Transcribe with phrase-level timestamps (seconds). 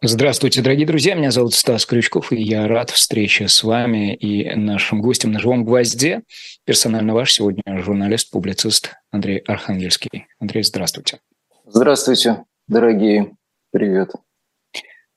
[0.00, 1.16] Здравствуйте, дорогие друзья.
[1.16, 5.64] Меня зовут Стас Крючков, и я рад встрече с вами и нашим гостем на «Живом
[5.64, 6.22] гвозде».
[6.64, 10.28] Персонально ваш сегодня журналист-публицист Андрей Архангельский.
[10.38, 11.18] Андрей, здравствуйте.
[11.66, 13.32] Здравствуйте, дорогие.
[13.72, 14.12] Привет.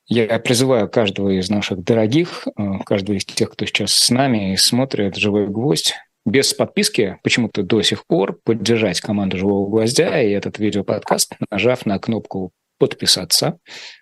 [0.08, 4.58] Я призываю каждого из наших дорогих, э, каждого из тех, кто сейчас с нами и
[4.58, 5.94] смотрит «Живой гвоздь»,
[6.26, 12.00] без подписки почему-то до сих пор поддержать команду «Живого гвоздя» и этот видеоподкаст, нажав на
[12.00, 12.52] кнопку
[12.82, 13.60] «Подписаться»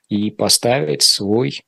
[0.08, 1.62] и поставить свой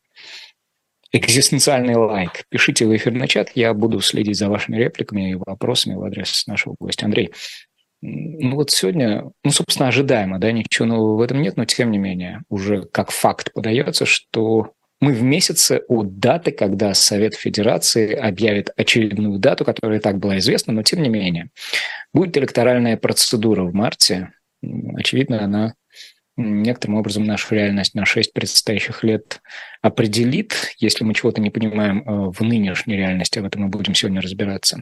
[1.11, 2.45] экзистенциальный лайк.
[2.49, 6.75] Пишите в эфирный чат, я буду следить за вашими репликами и вопросами в адрес нашего
[6.79, 7.05] гостя.
[7.05, 7.31] Андрей,
[8.01, 11.97] ну вот сегодня, ну, собственно, ожидаемо, да, ничего нового в этом нет, но тем не
[11.97, 18.70] менее уже как факт подается, что мы в месяце от даты, когда Совет Федерации объявит
[18.77, 21.49] очередную дату, которая и так была известна, но тем не менее.
[22.13, 24.31] Будет электоральная процедура в марте.
[24.95, 25.73] Очевидно, она
[26.41, 29.41] некоторым образом нашу реальность на шесть предстоящих лет
[29.81, 34.21] определит, если мы чего-то не понимаем э, в нынешней реальности, об этом мы будем сегодня
[34.21, 34.81] разбираться.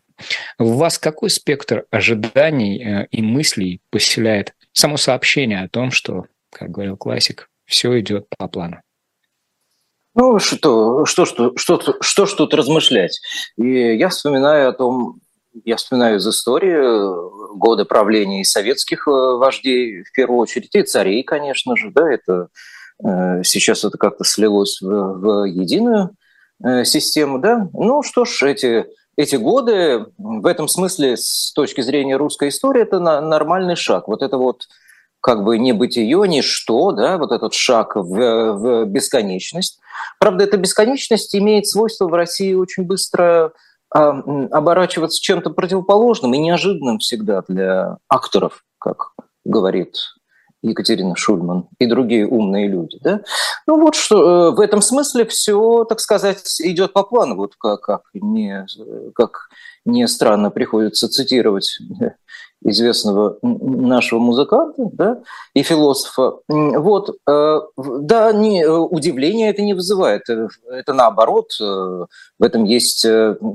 [0.58, 6.72] В вас какой спектр ожиданий э, и мыслей поселяет само сообщение о том, что, как
[6.72, 8.82] говорил классик, все идет по плану?
[10.16, 13.20] Ну, что, что, что, что, что, что тут размышлять?
[13.58, 15.20] И я вспоминаю о том,
[15.66, 21.24] я вспоминаю из истории э, годы правления советских э, вождей, в первую очередь, и царей,
[21.24, 22.48] конечно же, да, это
[23.04, 26.12] э, сейчас это как-то слилось в, в единую
[26.84, 27.70] систему, да.
[27.72, 28.86] Ну что ж, эти,
[29.16, 34.10] эти годы в этом смысле с точки зрения русской истории это нормальный шаг.
[34.10, 34.64] Вот это вот
[35.22, 39.80] как бы не ее, ничто, да, вот этот шаг в, в бесконечность.
[40.20, 43.54] Правда, эта бесконечность имеет свойство в России очень быстро
[43.92, 49.14] оборачиваться чем-то противоположным и неожиданным всегда для акторов, как
[49.46, 49.96] говорит
[50.62, 53.00] Екатерина Шульман и другие умные люди.
[53.02, 53.22] Да?
[53.66, 57.82] Ну вот что э, в этом смысле все, так сказать, идет по плану, вот как,
[57.82, 58.66] как, не,
[59.16, 59.50] как
[59.86, 61.80] не странно приходится цитировать
[62.64, 65.22] известного нашего музыканта да,
[65.54, 66.40] и философа.
[66.48, 70.30] Вот, э, да, не, удивления это не вызывает.
[70.30, 73.06] Э, это наоборот, э, в этом есть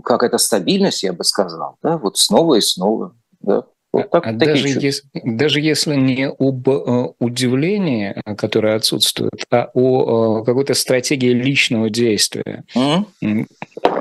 [0.05, 1.77] какая-то стабильность, я бы сказал.
[1.83, 3.15] Да, вот снова и снова.
[3.41, 3.65] Да.
[3.95, 10.41] Вот так, а даже, если, даже если не об э, удивлении, которое отсутствует, а о
[10.41, 12.65] э, какой-то стратегии личного действия.
[12.75, 13.47] Mm-hmm.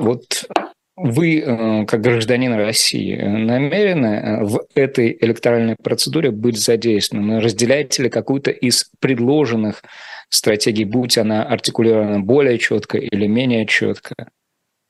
[0.00, 0.48] Вот
[0.96, 7.40] вы, э, как гражданин России, намерены э, в этой электоральной процедуре быть задействованы?
[7.40, 9.82] Разделяете ли какую-то из предложенных
[10.28, 14.14] стратегий, будь она артикулирована более четко или менее четко?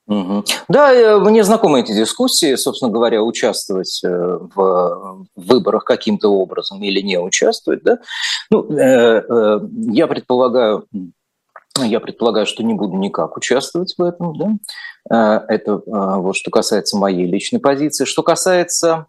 [0.07, 0.45] Угу.
[0.69, 7.19] Да, э, мне знакомы эти дискуссии, собственно говоря, участвовать в выборах каким-то образом или не
[7.19, 7.81] участвовать.
[7.83, 7.97] Да?
[8.51, 10.85] Ну, я предполагаю,
[11.83, 14.37] я предполагаю, что не буду никак участвовать в этом.
[14.37, 15.39] Да?
[15.39, 18.05] Э, это э, вот что касается моей личной позиции.
[18.05, 19.07] Что касается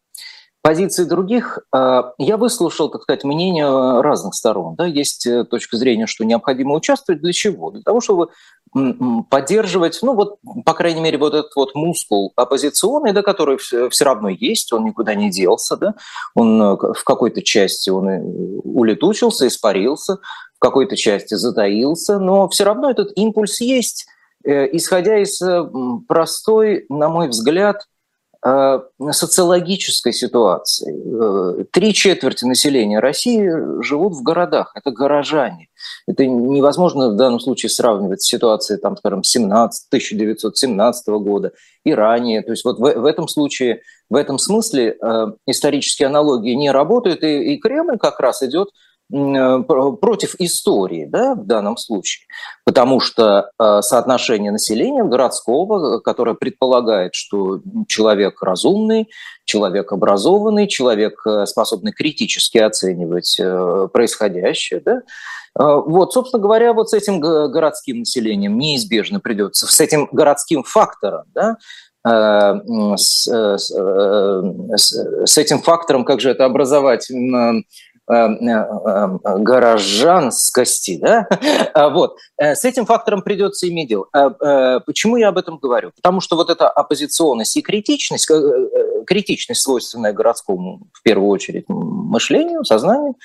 [0.62, 4.74] позиции других, э, я выслушал, так сказать, мнение разных сторон.
[4.74, 4.84] Да?
[4.84, 7.22] Есть точка зрения, что необходимо участвовать.
[7.22, 7.70] Для чего?
[7.70, 8.28] Для того, чтобы
[9.30, 14.28] поддерживать, ну вот, по крайней мере, вот этот вот мускул оппозиционный, да, который все равно
[14.28, 15.94] есть, он никуда не делся, да,
[16.34, 18.06] он в какой-то части он
[18.64, 20.18] улетучился, испарился,
[20.56, 24.06] в какой-то части затаился, но все равно этот импульс есть,
[24.44, 25.64] э, исходя из э,
[26.08, 27.82] простой, на мой взгляд,
[28.44, 28.80] э,
[29.10, 31.64] социологической ситуации.
[31.72, 33.50] Три четверти населения России
[33.82, 35.68] живут в городах, это горожане.
[36.06, 41.52] Это невозможно в данном случае сравнивать с ситуацией, там, скажем, 17, 1917 года
[41.84, 42.42] и ранее.
[42.42, 47.22] То есть вот в, в этом случае, в этом смысле э, исторические аналогии не работают,
[47.24, 48.68] и, и Кремль как раз идет
[49.08, 52.26] против истории да, в данном случае,
[52.64, 59.08] потому что э, соотношение населения городского, которое предполагает, что человек разумный,
[59.44, 63.40] человек образованный, человек э, способный критически оценивать
[63.92, 65.02] происходящее, да,
[65.54, 71.56] вот, собственно говоря, вот с этим городским населением неизбежно придется, с этим городским фактором, да,
[72.96, 73.70] с, с,
[74.76, 77.10] с этим фактором, как же это образовать,
[78.08, 81.26] Эм, э, эм, горожанскости, да,
[81.74, 84.06] а вот, э, с этим фактором придется иметь дело.
[84.14, 85.90] Э, почему я об этом говорю?
[85.96, 88.30] Потому что вот эта оппозиционность и критичность,
[89.08, 93.16] критичность, свойственная городскому, в первую очередь, мышлению, сознанию,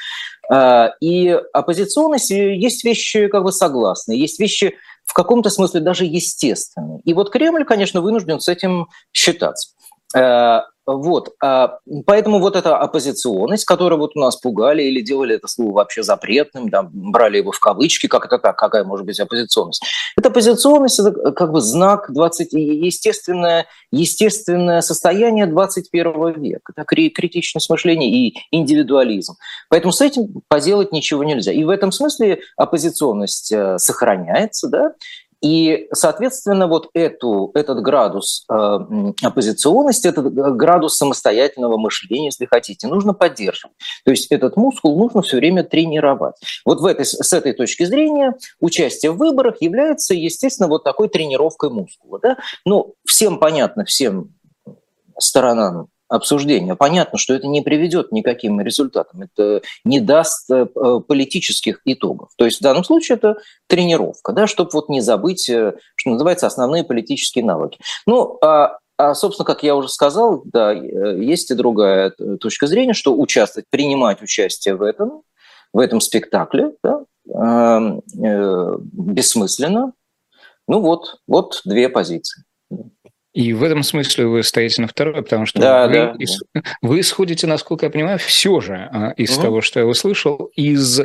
[1.00, 4.74] и оппозиционность, есть вещи как бы согласные, есть вещи
[5.06, 7.02] в каком-то смысле даже естественные.
[7.06, 9.76] И вот Кремль, конечно, вынужден с этим считаться.
[10.88, 15.74] Вот, а, поэтому вот эта оппозиционность, которую вот у нас пугали или делали это слово
[15.74, 19.84] вообще запретным, да, брали его в кавычки, как это так, какая может быть оппозиционность?
[20.18, 28.10] Это оппозиционность, это как бы знак 20, естественное, естественное состояние 21 века, это критичность мышления
[28.10, 29.36] и индивидуализм.
[29.70, 31.52] Поэтому с этим поделать ничего нельзя.
[31.52, 34.94] И в этом смысле оппозиционность э, сохраняется, да,
[35.42, 38.54] и, соответственно, вот эту, этот градус э,
[39.24, 43.76] оппозиционности, этот градус самостоятельного мышления, если хотите, нужно поддерживать.
[44.06, 46.36] То есть этот мускул нужно все время тренировать.
[46.64, 51.72] Вот в этой, с этой точки зрения участие в выборах является, естественно, вот такой тренировкой
[51.72, 52.20] мускула.
[52.20, 52.38] Да?
[52.66, 54.36] Ну, всем понятно, всем
[55.18, 56.76] сторонам обсуждения.
[56.76, 60.66] Понятно, что это не приведет никаким результатам, это не даст э,
[61.08, 62.30] политических итогов.
[62.38, 63.38] То есть в данном случае это
[63.68, 67.80] тренировка, да, чтобы вот не забыть, э, что называется, основные политические навыки.
[68.06, 72.94] Ну, а а, собственно, как я уже сказал, да, э, есть и другая точка зрения,
[72.94, 75.24] что участвовать, принимать участие в этом,
[75.74, 79.94] в этом спектакле, да, э, бессмысленно.
[80.68, 82.44] Ну вот, вот две позиции.
[83.34, 86.42] И в этом смысле вы стоите на второй, потому что да, вы, да, ис...
[86.82, 89.42] вы исходите, насколько я понимаю, все же а, из угу.
[89.42, 91.02] того, что я услышал, из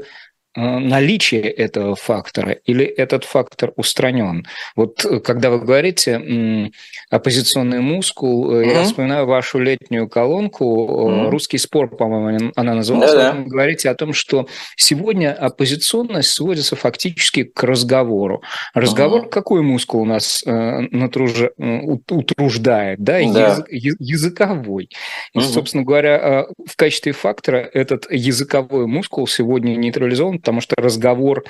[0.57, 4.47] наличие этого фактора или этот фактор устранен?
[4.75, 6.73] Вот э, когда вы говорите
[7.11, 8.75] оппозиционный мускул, mm-hmm.
[8.75, 11.31] я вспоминаю вашу летнюю колонку mm-hmm.
[11.31, 13.13] «Русский спор», по-моему, она называлась.
[13.13, 13.33] Да-да.
[13.33, 18.43] Вы говорите о том, что сегодня оппозиционность сводится фактически к разговору.
[18.75, 19.31] Разговор mm-hmm.
[19.31, 21.33] какой мускул у нас натруж...
[21.57, 22.99] утруждает?
[23.01, 23.19] Да?
[23.33, 23.65] Да.
[23.69, 24.89] Язык, языковой.
[25.35, 25.43] И, mm-hmm.
[25.43, 31.43] собственно говоря, в качестве фактора этот языковой мускул сегодня нейтрализован потому что разговор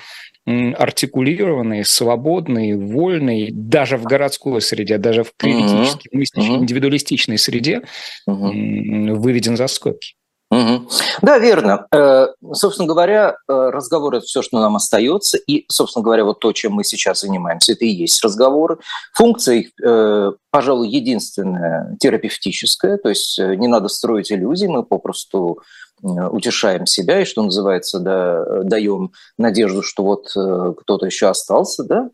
[0.46, 6.58] артикулированный, свободный, вольный, даже в городской среде, даже в критически мыслящей, uh-huh.
[6.60, 7.82] индивидуалистичной среде
[8.26, 9.12] uh-huh.
[9.12, 10.14] выведен за скобки.
[10.48, 10.88] Угу.
[11.22, 11.87] Да, верно.
[11.93, 15.38] Э, собственно говоря, э, разговор– это все, что нам остается.
[15.38, 18.78] И, собственно говоря, вот то, чем мы сейчас занимаемся, это и есть разговоры.
[19.14, 22.96] Функция их, э, пожалуй, единственная– терапевтическая.
[22.96, 25.58] То есть не надо строить иллюзии, мы попросту
[26.02, 32.10] утешаем себя и, что называется, да, даем надежду, что вот э, кто-то еще остался, да.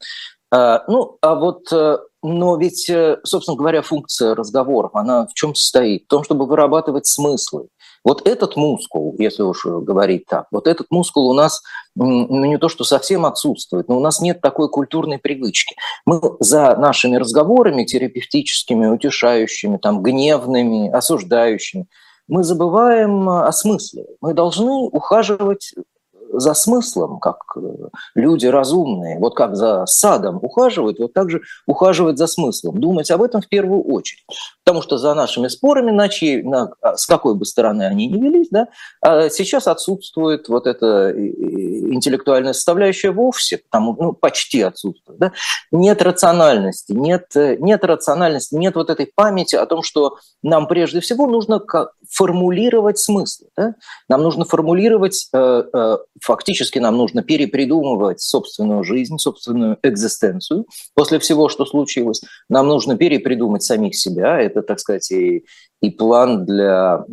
[0.53, 5.55] А, ну, а вот, э, но ведь, э, собственно говоря, функция разговоров, она в чем
[5.55, 6.05] состоит?
[6.05, 7.69] В том, чтобы вырабатывать смыслы.
[8.05, 11.63] Вот этот мускул, если уж говорить так, вот этот мускул у нас
[11.95, 15.77] ну, не то, что совсем отсутствует, но у нас нет такой культурной привычки.
[16.05, 21.87] Мы за нашими разговорами терапевтическими, утешающими, там, гневными, осуждающими,
[22.29, 24.07] мы забываем о смысле.
[24.21, 25.75] Мы должны ухаживать
[26.33, 27.61] за смыслом, как э,
[28.15, 33.23] люди разумные, вот как за садом ухаживают, вот так же ухаживать за смыслом, думать об
[33.23, 34.25] этом в первую очередь.
[34.65, 38.21] Потому что за нашими спорами, на чьи, на, а, с какой бы стороны они ни
[38.21, 38.69] велись, да,
[39.01, 45.19] а сейчас отсутствует вот эта интеллектуальная составляющая вовсе, потому, ну, почти отсутствует.
[45.19, 45.33] Да?
[45.71, 51.27] Нет рациональности, нет, нет рациональности, нет вот этой памяти о том, что нам прежде всего
[51.27, 51.61] нужно
[52.11, 53.49] формулировать смыслы.
[53.57, 53.75] Да?
[54.09, 60.67] Нам нужно формулировать э, э, фактически нам нужно перепридумывать собственную жизнь, собственную экзистенцию.
[60.95, 64.41] После всего, что случилось, нам нужно перепридумать самих себя.
[64.41, 65.45] Это, так сказать, и,
[65.81, 67.05] и план для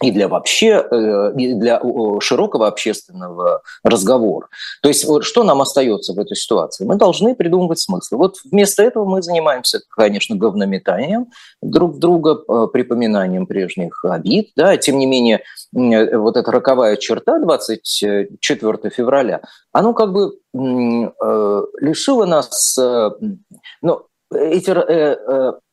[0.00, 1.80] и для вообще, э, и для
[2.20, 4.48] широкого общественного разговора.
[4.82, 6.84] То есть что нам остается в этой ситуации?
[6.84, 8.18] Мы должны придумывать смыслы.
[8.18, 11.28] Вот вместо этого мы занимаемся, конечно, говнометанием
[11.62, 14.50] друг друга, э, припоминанием прежних обид.
[14.56, 14.76] Да?
[14.76, 15.42] Тем не менее,
[15.74, 19.40] э, вот эта роковая черта 24 февраля,
[19.72, 24.02] она как бы лишила нас ну,
[24.32, 24.70] эти,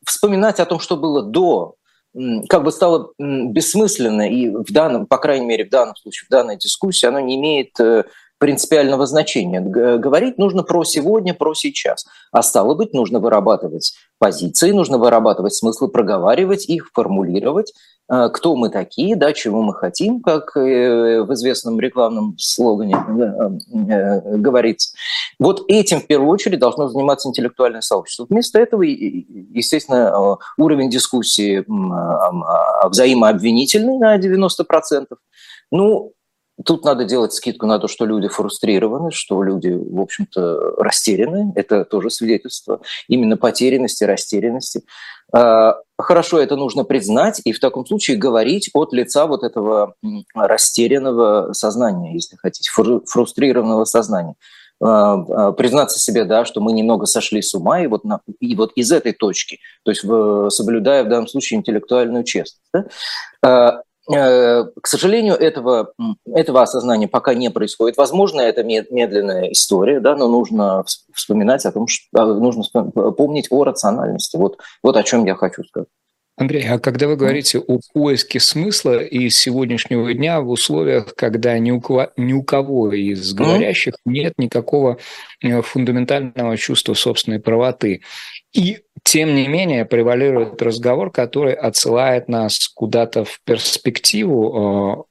[0.05, 1.75] вспоминать о том, что было до
[2.47, 6.57] как бы стало бессмысленно, и в данном, по крайней мере, в данном случае, в данной
[6.57, 8.05] дискуссии, оно не имеет э,
[8.37, 9.59] принципиального значения.
[9.59, 12.05] Говорить нужно про сегодня, про сейчас.
[12.31, 17.73] А стало быть, нужно вырабатывать позиции, нужно вырабатывать смыслы, проговаривать их, формулировать, э,
[18.07, 24.95] кто мы такие, да, чего мы хотим, как э, в известном рекламном слогане э, говорится.
[25.39, 28.27] Вот этим в первую очередь должно заниматься интеллектуальное сообщество.
[28.29, 31.65] Вместо этого, естественно, уровень дискуссии
[32.87, 35.07] взаимообвинительный на 90%.
[35.71, 36.13] Ну,
[36.63, 41.51] Тут надо делать скидку на то, что люди фрустрированы, что люди, в общем-то, растеряны.
[41.55, 44.83] Это тоже свидетельство именно потерянности, растерянности.
[45.33, 49.95] А, хорошо, это нужно признать и в таком случае говорить от лица вот этого
[50.33, 54.35] растерянного сознания, если хотите, фрустрированного сознания.
[54.79, 58.91] признаться себе, да, что мы немного сошли с ума, и вот, на, и вот из
[58.91, 60.01] этой точки, то есть
[60.55, 62.61] соблюдая в данном случае интеллектуальную честность,
[63.41, 65.93] да, к сожалению, этого,
[66.25, 67.97] этого осознания пока не происходит.
[67.97, 70.83] Возможно, это медленная история, да, но нужно
[71.13, 72.63] вспоминать о том, что нужно
[73.11, 74.37] помнить о рациональности.
[74.37, 75.87] Вот, вот о чем я хочу сказать.
[76.37, 81.71] Андрей, а когда вы говорите о поиске смысла из сегодняшнего дня в условиях, когда ни
[81.71, 84.97] у кого, ни у кого из говорящих нет никакого
[85.41, 88.01] э, фундаментального чувства собственной правоты,
[88.55, 95.05] и тем не менее превалирует разговор, который отсылает нас куда-то в перспективу,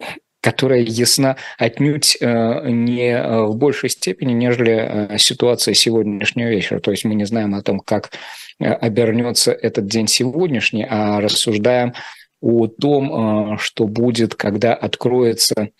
[0.00, 0.06] э,
[0.40, 6.80] которая ясна отнюдь э, не в большей степени, нежели ситуация сегодняшнего вечера.
[6.80, 8.10] То есть мы не знаем о том, как
[8.62, 11.94] Э, обернется этот день сегодняшний, а рассуждаем
[12.40, 15.70] о том, э, что будет, когда откроется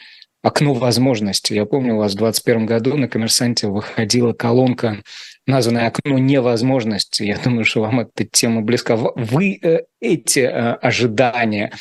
[0.42, 1.54] окно возможностей.
[1.54, 5.02] Я помню, у вас в 2021 году на «Коммерсанте» выходила колонка,
[5.46, 7.22] названная «Окно невозможности».
[7.24, 8.96] Я думаю, что вам эта тема близка.
[8.96, 11.72] Вы э, эти ожидания,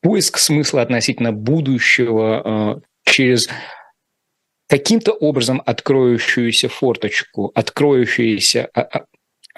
[0.00, 3.48] поиск смысла относительно будущего через
[4.70, 9.04] каким-то образом откроющуюся форточку, откроющуюся а, а,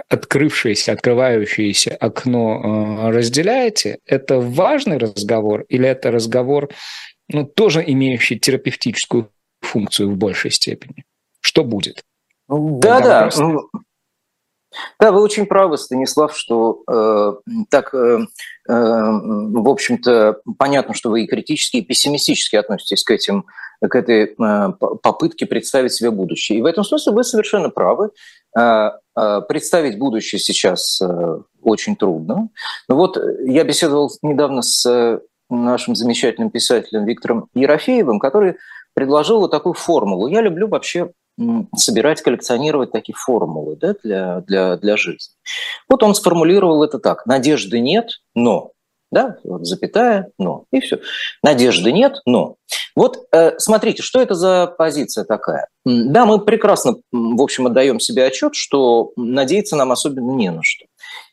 [0.08, 3.98] открывшееся, открывающееся окно э, разделяете?
[4.06, 6.70] Это важный разговор или это разговор,
[7.28, 9.30] ну, тоже имеющий терапевтическую
[9.60, 11.04] функцию в большей степени?
[11.40, 12.02] Что будет?
[12.52, 13.30] Да, да.
[14.98, 17.34] Да, вы очень правы, Станислав, что э,
[17.70, 18.20] так, э,
[18.68, 23.44] э, в общем-то, понятно, что вы и критически, и пессимистически относитесь к этим
[23.88, 26.58] к этой э, попытке представить себе будущее.
[26.58, 28.10] И в этом смысле вы совершенно правы.
[28.56, 31.00] Э, э, представить будущее сейчас
[31.60, 32.48] очень трудно.
[32.88, 38.56] Но вот я беседовал недавно с нашим замечательным писателем Виктором Ерофеевым, который
[38.94, 40.28] предложил вот такую формулу.
[40.28, 41.10] Я люблю вообще
[41.76, 45.34] собирать, коллекционировать такие формулы да, для, для, для жизни.
[45.88, 47.26] Вот он сформулировал это так.
[47.26, 48.72] Надежды нет, но
[49.12, 50.98] да, вот запятая, но, и все.
[51.42, 52.56] Надежды нет, но.
[52.96, 55.68] Вот э, смотрите, что это за позиция такая?
[55.84, 60.86] Да, мы прекрасно, в общем, отдаем себе отчет, что надеяться нам особенно не на что.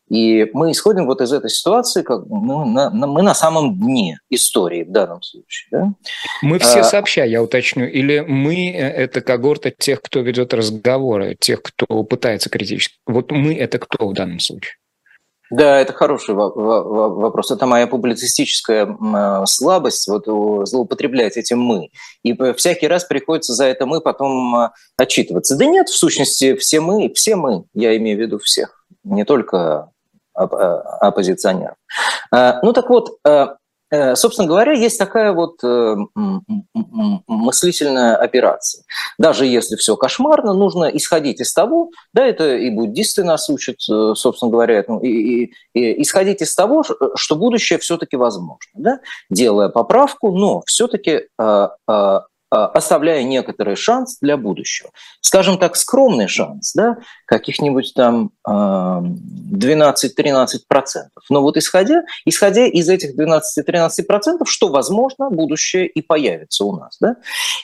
[0.09, 4.19] И мы исходим вот из этой ситуации, как ну, на, на, мы на самом дне
[4.29, 5.67] истории в данном случае.
[5.71, 5.93] Да?
[6.41, 11.61] Мы все а, сообща, я уточню, или мы– это когорта тех, кто ведет разговоры, тех,
[11.61, 12.95] кто пытается критически.
[13.05, 14.73] Вот мы– это кто в данном случае?
[15.51, 17.49] Да, это хороший вопрос.
[17.49, 20.25] Это моя публицистическая э, слабость, вот
[20.67, 21.89] злоупотреблять этим «мы».
[22.23, 25.57] И всякий раз приходится за это «мы» потом э, отчитываться.
[25.57, 29.89] Да нет, в сущности, все мы, все мы, я имею в виду всех, не только
[30.39, 31.75] оппозиционеров.
[32.31, 33.47] Ну так вот, э,
[33.91, 35.95] Э, собственно говоря, есть такая вот э,
[37.27, 38.83] мыслительная операция.
[39.17, 44.13] Даже если все кошмарно, нужно исходить из того, да, это и буддисты нас учат, э,
[44.15, 46.83] собственно говоря, ну, и, и, и исходить из того,
[47.15, 51.27] что будущее все-таки возможно, да, делая поправку, но все-таки
[52.49, 54.91] оставляя некоторый шанс для будущего.
[55.21, 60.59] Скажем так, скромный шанс, да, каких-нибудь там 12-13%.
[61.29, 66.97] Но вот исходя, исходя из этих 12-13%, что, возможно, будущее и появится у нас.
[66.99, 67.17] Да?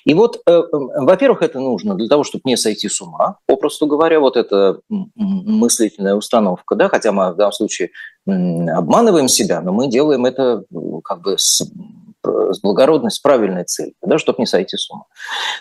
[0.06, 4.20] И вот, э, во-первых, это нужно для того, чтобы не сойти с ума, попросту говоря,
[4.20, 7.90] вот эта мыслительная установка, да, хотя мы в данном случае
[8.28, 10.64] обманываем себя, но мы делаем это
[11.04, 11.64] как бы с
[12.26, 15.06] с благородной, с правильной целью, да, чтобы не сойти с ума.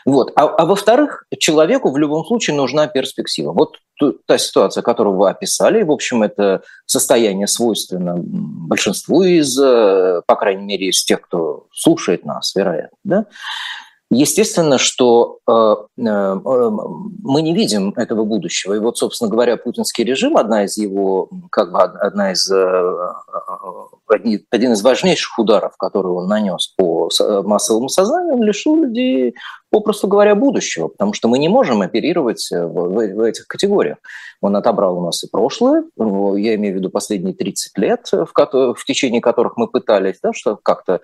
[0.05, 0.33] Вот.
[0.37, 3.53] А, а во-вторых, человеку в любом случае нужна перспектива.
[3.53, 3.79] Вот
[4.27, 10.65] та ситуация, которую вы описали, в общем, это состояние свойственно большинству из, э, по крайней
[10.65, 12.99] мере, из тех, кто слушает нас, вероятно.
[13.05, 13.27] Да?
[14.11, 18.75] Естественно, что э, э, мы не видим этого будущего.
[18.75, 22.51] И вот, собственно говоря, путинский режим, одна из его, как бы одна из,
[24.09, 27.09] один из важнейших ударов, который он нанес по
[27.45, 29.35] массовому сознанию, он лишил людей
[29.75, 33.97] попросту говоря, будущего, потому что мы не можем оперировать в, в, в этих категориях.
[34.41, 38.75] Он отобрал у нас и прошлое, я имею в виду последние 30 лет, в, ко-
[38.75, 41.01] в течение которых мы пытались да, что как-то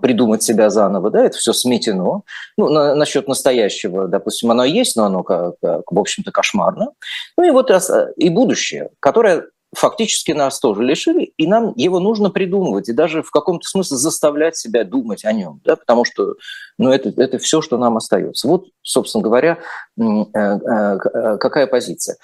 [0.00, 2.22] придумать себя заново, да, это все сметено.
[2.56, 6.92] Ну, на, насчет настоящего, допустим, оно есть, но оно, как, как, в общем-то, кошмарно.
[7.36, 7.70] Ну и вот
[8.16, 9.44] и будущее, которое
[9.76, 14.56] фактически нас тоже лишили, и нам его нужно придумывать, и даже в каком-то смысле заставлять
[14.56, 16.36] себя думать о нем, да, потому что
[16.78, 18.48] ну, это, это все, что нам остается.
[18.48, 19.58] Вот, собственно говоря,
[19.98, 22.16] какая позиция.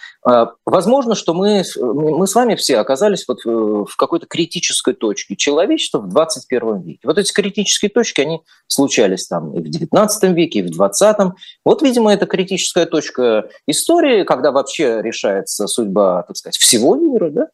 [0.66, 6.08] Возможно, что мы, мы с вами все оказались вот в какой-то критической точке человечества в
[6.08, 7.00] 21 веке.
[7.04, 11.32] Вот эти критические точки, они случались там и в 19 веке, и в 20.
[11.64, 17.48] Вот, видимо, это критическая точка истории, когда вообще решается судьба, так сказать, всего мира, да?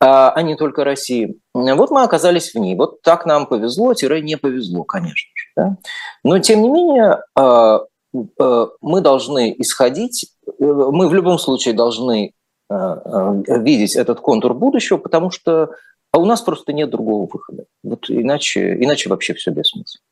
[0.00, 1.38] а, а не только России.
[1.54, 2.76] Вот мы оказались в ней.
[2.76, 5.30] Вот так нам повезло, тире не повезло, конечно.
[5.56, 5.76] Да?
[6.22, 10.26] Но, тем не менее, а, а, мы должны исходить,
[10.58, 12.32] мы в любом случае должны
[12.68, 15.70] а, видеть этот контур будущего, потому что
[16.12, 17.64] а у нас просто нет другого выхода.
[17.82, 20.02] Вот иначе, иначе вообще все бессмысленно.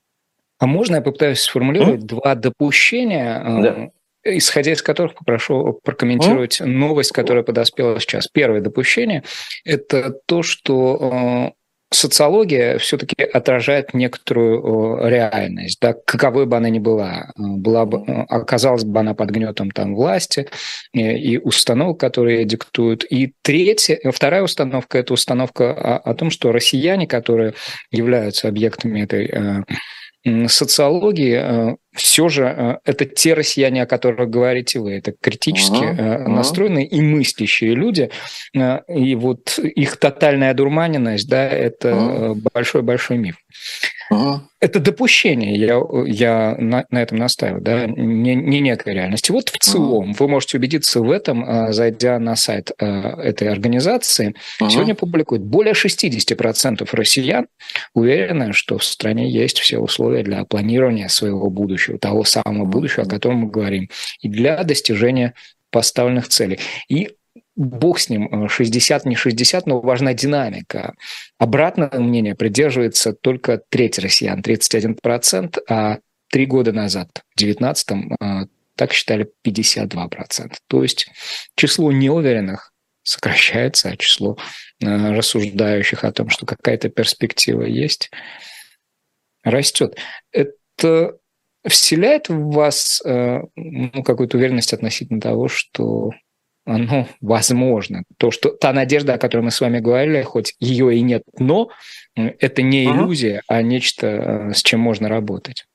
[0.58, 2.06] А можно я попытаюсь сформулировать mm?
[2.06, 3.90] два допущения, да
[4.26, 6.66] исходя из которых попрошу прокомментировать mm?
[6.66, 8.26] новость, которая подоспела сейчас.
[8.26, 9.22] Первое допущение–
[9.64, 11.52] это то, что э,
[11.90, 18.24] социология все-таки отражает некоторую э, реальность, да, каковой бы она ни была, была бы, э,
[18.28, 20.48] оказалась бы она под гнетом там власти
[20.92, 23.04] и установок, которые диктуют.
[23.04, 27.54] И третья, вторая установка– это установка о, о том, что россияне, которые
[27.90, 29.64] являются объектами этой
[30.48, 36.86] социологии все же э, это те россияне, о которых говорите вы, это критически uh-huh, настроенные
[36.86, 36.96] uh-huh.
[36.96, 38.10] и мыслящие люди,
[38.54, 43.20] э, и вот их тотальная одурманенность, да, это большой-большой uh-huh.
[43.20, 43.36] миф.
[44.12, 44.40] Uh-huh.
[44.60, 49.30] Это допущение, я, я на, на этом настаиваю, да, не, не некой реальности.
[49.32, 50.16] Вот в целом uh-huh.
[50.18, 54.34] вы можете убедиться в этом, зайдя на сайт этой организации.
[54.60, 54.70] Uh-huh.
[54.70, 57.46] Сегодня публикуют более 60% россиян
[57.94, 63.08] уверены, что в стране есть все условия для планирования своего будущего, того самого будущего, о
[63.08, 63.88] котором мы говорим,
[64.20, 65.34] и для достижения
[65.70, 66.60] поставленных целей.
[66.88, 67.10] И
[67.56, 70.94] бог с ним, 60, не 60, но важна динамика.
[71.38, 75.98] Обратное мнение придерживается только треть россиян, 31%, а
[76.30, 77.88] три года назад, в 2019
[78.20, 78.44] а,
[78.76, 80.54] так считали 52%.
[80.66, 81.08] То есть
[81.56, 84.36] число неуверенных сокращается, а число
[84.82, 88.10] а, рассуждающих о том, что какая-то перспектива есть,
[89.44, 89.96] растет.
[90.32, 91.16] Это
[91.66, 96.10] вселяет в вас э, ну, какую-то уверенность относительно того, что
[96.64, 98.04] оно возможно.
[98.16, 101.68] То, что та надежда, о которой мы с вами говорили, хоть ее и нет, но
[102.14, 105.66] это не иллюзия, а нечто, э, с чем можно работать.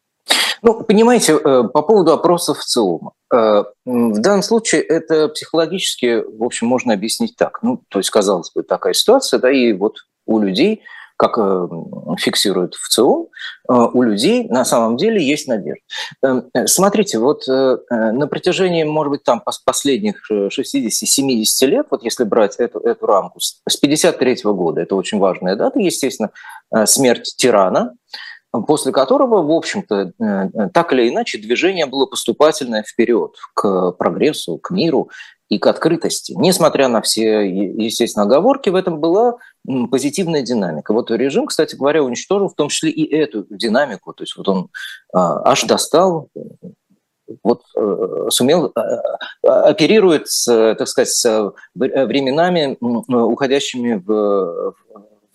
[0.62, 3.12] Ну, понимаете, э, по поводу опросов в целом.
[3.32, 7.60] В данном случае это психологически, в общем, можно объяснить так.
[7.62, 10.82] Ну, то есть, казалось бы, такая ситуация, да, и вот у людей–
[11.20, 11.68] как э,
[12.18, 13.28] фиксируют в ЦИОМ,
[13.70, 15.82] э, у людей на самом деле есть надежда.
[16.24, 22.56] Эм, э, смотрите, вот на протяжении, может быть, там последних 60-70 лет, вот если брать
[22.56, 26.30] эту, эту рамку, с 53 года, это очень важная дата, естественно,
[26.86, 27.96] смерть тирана,
[28.68, 30.14] после которого, в общем-то,
[30.74, 35.10] так или иначе, движение было поступательное вперед к прогрессу, к миру
[35.50, 36.34] и к открытости.
[36.38, 39.38] Несмотря на все, естественно, оговорки, в этом была
[39.90, 40.94] позитивная динамика.
[40.94, 44.14] Вот режим, кстати говоря, уничтожил в том числе и эту динамику.
[44.14, 44.70] То есть вот он
[45.14, 46.30] а, аж достал,
[47.44, 54.74] вот э, сумел, э, оперирует, с, так сказать, с временами, уходящими в,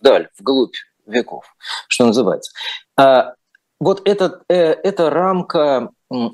[0.00, 0.74] вдаль, вглубь
[1.06, 1.44] веков,
[1.88, 2.52] что называется.
[2.96, 3.34] А
[3.80, 5.90] вот этот, э, эта рамка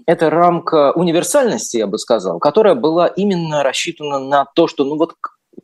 [0.06, 5.14] это рамка универсальности, я бы сказал, которая была именно рассчитана на то, что ну вот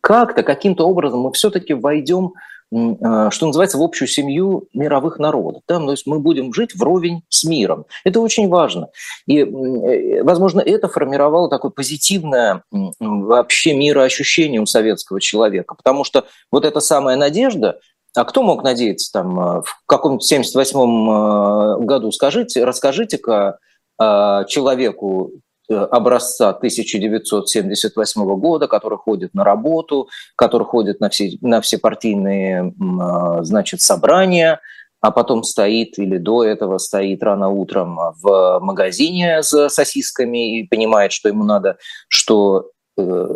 [0.00, 2.34] как-то, каким-то образом мы все-таки войдем,
[2.72, 5.62] э, что называется, в общую семью мировых народов.
[5.68, 5.78] Да?
[5.78, 7.86] То есть мы будем жить вровень с миром.
[8.04, 8.88] Это очень важно.
[9.26, 12.62] И, э, возможно, это формировало такое позитивное
[13.00, 15.74] вообще мироощущение у советского человека.
[15.74, 17.80] Потому что вот эта самая надежда,
[18.14, 22.12] а кто мог надеяться там э, в каком-то 78 году?
[22.12, 23.58] Скажите, расскажите-ка
[23.98, 25.32] человеку
[25.68, 32.72] э, образца 1978 года, который ходит на работу, который ходит на все, на все партийные
[32.72, 34.60] э, значит, собрания,
[35.00, 41.12] а потом стоит или до этого стоит рано утром в магазине с сосисками и понимает,
[41.12, 41.76] что ему надо,
[42.08, 42.70] что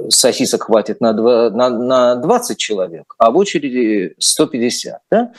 [0.08, 5.00] сосисок хватит на, 2, на, на 20 человек, а в очереди 150.
[5.10, 5.32] Да?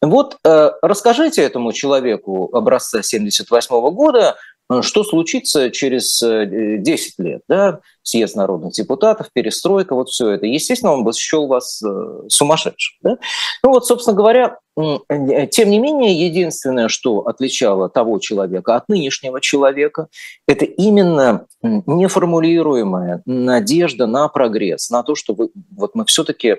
[0.00, 7.42] Вот э, расскажите этому человеку образца 78 года, Э, что случится через 10 э, лет,
[7.48, 10.46] да, съезд народных депутатов, перестройка, вот все это.
[10.46, 12.96] Естественно, он бы счел вас э, сумасшедшим.
[13.02, 13.18] Да?
[13.62, 20.08] Ну вот, собственно говоря, тем не менее, единственное, что отличало того человека от нынешнего человека,
[20.48, 26.56] это именно неформулируемая надежда на прогресс, на то, что вы, вот мы все-таки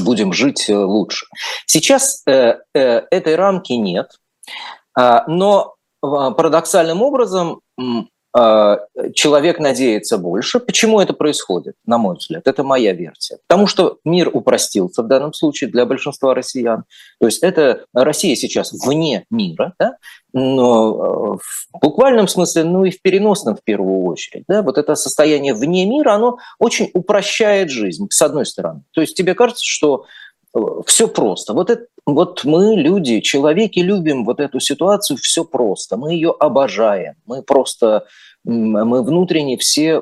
[0.00, 1.26] будем жить лучше.
[1.66, 4.10] Сейчас э, э, этой рамки нет,
[4.94, 7.60] а, но парадоксальным образом
[8.34, 8.80] а,
[9.14, 10.60] человек надеется больше.
[10.60, 12.46] Почему это происходит, на мой взгляд?
[12.46, 13.38] Это моя версия.
[13.48, 16.84] Потому что мир упростился в данном случае для большинства россиян.
[17.20, 19.96] То есть это Россия сейчас вне мира, да?
[20.34, 24.44] но э, в буквальном смысле, ну и в переносном в первую очередь.
[24.46, 24.62] Да?
[24.62, 28.82] Вот это состояние вне мира, оно очень упрощает жизнь, с одной стороны.
[28.92, 30.04] То есть тебе кажется, что
[30.86, 31.52] все просто.
[31.52, 35.96] Вот, это, вот мы, люди, человеки, любим вот эту ситуацию, все просто.
[35.96, 37.14] Мы ее обожаем.
[37.26, 38.04] Мы просто
[38.44, 40.00] мы внутренне все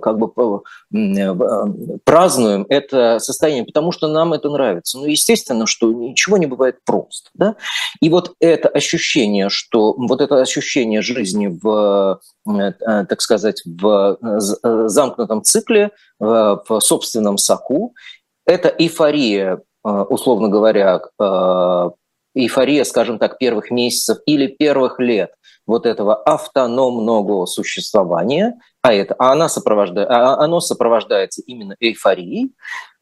[0.00, 4.98] как бы э, празднуем это состояние, потому что нам это нравится.
[4.98, 7.30] Ну, естественно, что ничего не бывает просто.
[7.34, 7.54] Да?
[8.00, 14.88] И вот это ощущение, что вот это ощущение жизни в, э, так сказать, в э,
[14.88, 17.94] замкнутом цикле, в собственном соку,
[18.46, 19.60] это эйфория,
[20.08, 21.00] условно говоря,
[22.34, 25.30] эйфория, скажем так, первых месяцев или первых лет–
[25.66, 32.52] вот этого автономного существования, а, это, а она сопровожда, а оно сопровождается именно эйфорией,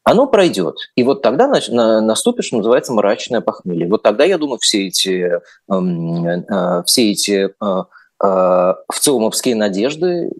[0.03, 0.75] оно пройдет.
[0.95, 3.87] И вот тогда наступит, что называется, мрачное похмелье.
[3.87, 5.39] Вот тогда, я думаю, все эти,
[5.71, 7.83] эм, э, все эти э,
[8.23, 10.31] э, вцеумовские надежды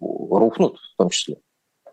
[0.00, 1.36] рухнут в том числе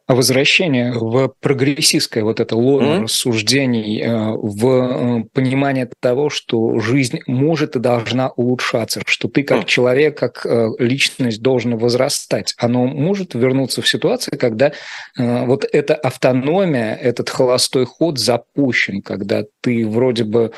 [0.08, 3.04] возвращение в прогрессистское вот это лоно mm-hmm.
[3.04, 9.62] рассуждений, э, в э, понимание того, что жизнь может и должна улучшаться, что ты как
[9.62, 9.66] mm-hmm.
[9.66, 12.54] человек, как э, личность должен возрастать.
[12.58, 14.74] Оно может вернуться в ситуацию, когда
[15.18, 20.52] вот эта автономия, этот холостой ход запущен, когда ты вроде бы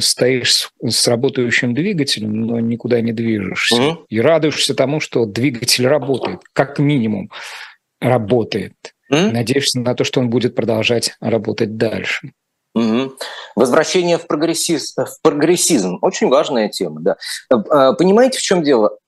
[0.00, 3.76] стоишь с работающим двигателем, но никуда не движешься.
[3.76, 3.96] Mm-hmm.
[4.08, 7.30] И радуешься тому, что двигатель работает, как минимум
[8.00, 8.74] работает.
[9.12, 9.32] Mm?
[9.32, 12.32] Надеешься на то, что он будет продолжать работать дальше.
[12.74, 13.14] Угу.
[13.56, 14.94] Возвращение в, прогрессиз...
[14.96, 15.98] в прогрессизм.
[16.02, 17.16] Очень важная тема, да.
[17.50, 18.98] А, понимаете, в чем дело?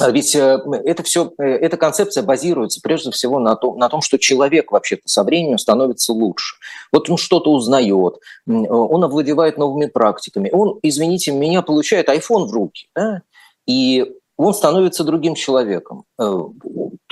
[0.00, 4.18] Ведь э, это все, э, эта концепция базируется прежде всего на том, на том, что
[4.18, 6.56] человек вообще-то со временем становится лучше.
[6.92, 8.14] Вот он что-то узнает,
[8.46, 13.20] он овладевает новыми практиками, он, извините меня, получает iPhone в руки, да?
[13.66, 16.04] и он становится другим человеком.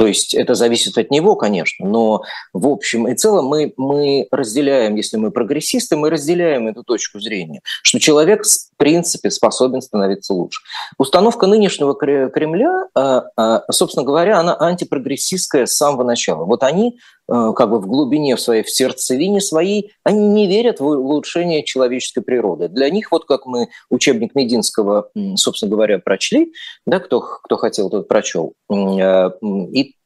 [0.01, 2.23] То есть это зависит от него, конечно, но
[2.55, 7.61] в общем и целом мы, мы разделяем, если мы прогрессисты, мы разделяем эту точку зрения,
[7.83, 10.63] что человек в принципе способен становиться лучше.
[10.97, 16.47] Установка нынешнего Кремля, э, э, собственно говоря, она антипрогрессистская с самого начала.
[16.47, 16.97] Вот они
[17.33, 21.63] Э, как бы в глубине в своей, в сердцевине своей, они не верят в улучшение
[21.63, 22.69] человеческой природы.
[22.69, 26.53] Для них, вот как мы учебник Мединского, собственно говоря, прочли,
[26.87, 29.31] да, кто, кто хотел, тот прочел, э,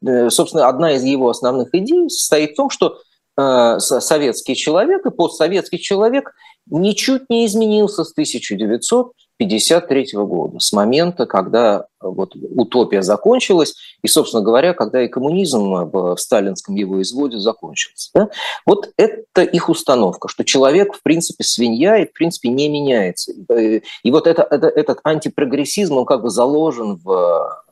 [0.07, 2.99] э, собственно, одна из его основных идей состоит в том, что
[3.37, 6.31] советский человек и постсоветский человек
[6.71, 14.07] ничуть не изменился с 1900 1953 года, с момента, когда э, вот утопия закончилась, и,
[14.07, 18.11] собственно говоря, когда и коммунизм э, в сталинском его изводе закончился.
[18.15, 18.29] Да?
[18.65, 23.33] Вот это их установка, что человек, в принципе, свинья и, в принципе, не меняется.
[23.33, 27.64] И э, вот это, это, этот антипрогрессизм, он как бы заложен в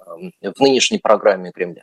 [0.42, 1.82] в нынешней программе Кремля.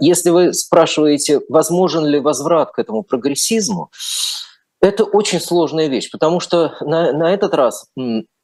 [0.00, 3.90] Если вы спрашиваете, возможен ли возврат к этому прогрессизму,
[4.80, 7.86] это очень сложная вещь, потому что на, на этот раз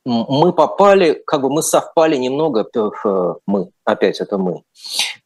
[0.04, 4.62] мы попали, как бы мы совпали немного, э, мы, опять это мы,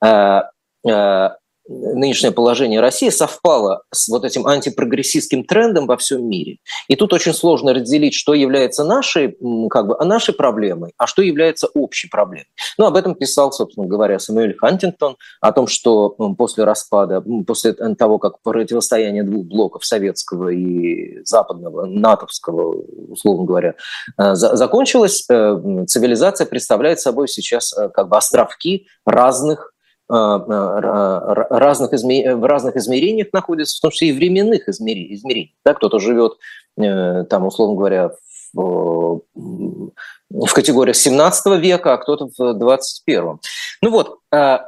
[0.04, 0.40] э,
[0.86, 1.30] э,
[1.66, 6.58] нынешнее положение России совпало с вот этим антипрогрессистским трендом во всем мире.
[6.88, 9.36] И тут очень сложно разделить, что является нашей,
[9.70, 12.48] как бы, нашей проблемой, а что является общей проблемой.
[12.78, 18.18] Ну, об этом писал, собственно говоря, Самуэль Хантингтон, о том, что после распада, после того,
[18.18, 22.74] как противостояние двух блоков, советского и западного, натовского,
[23.08, 23.74] условно говоря,
[24.18, 29.73] э, закончилось, э, цивилизация представляет собой сейчас э, как бы островки разных
[30.08, 32.34] разных изме...
[32.34, 35.54] в разных измерениях находится, в том числе и временных измерений.
[35.64, 36.34] Да, кто-то живет,
[36.76, 38.10] э, там, условно говоря,
[38.52, 43.38] в, в категориях 17 века, а кто-то в 21.
[43.82, 44.18] Ну вот,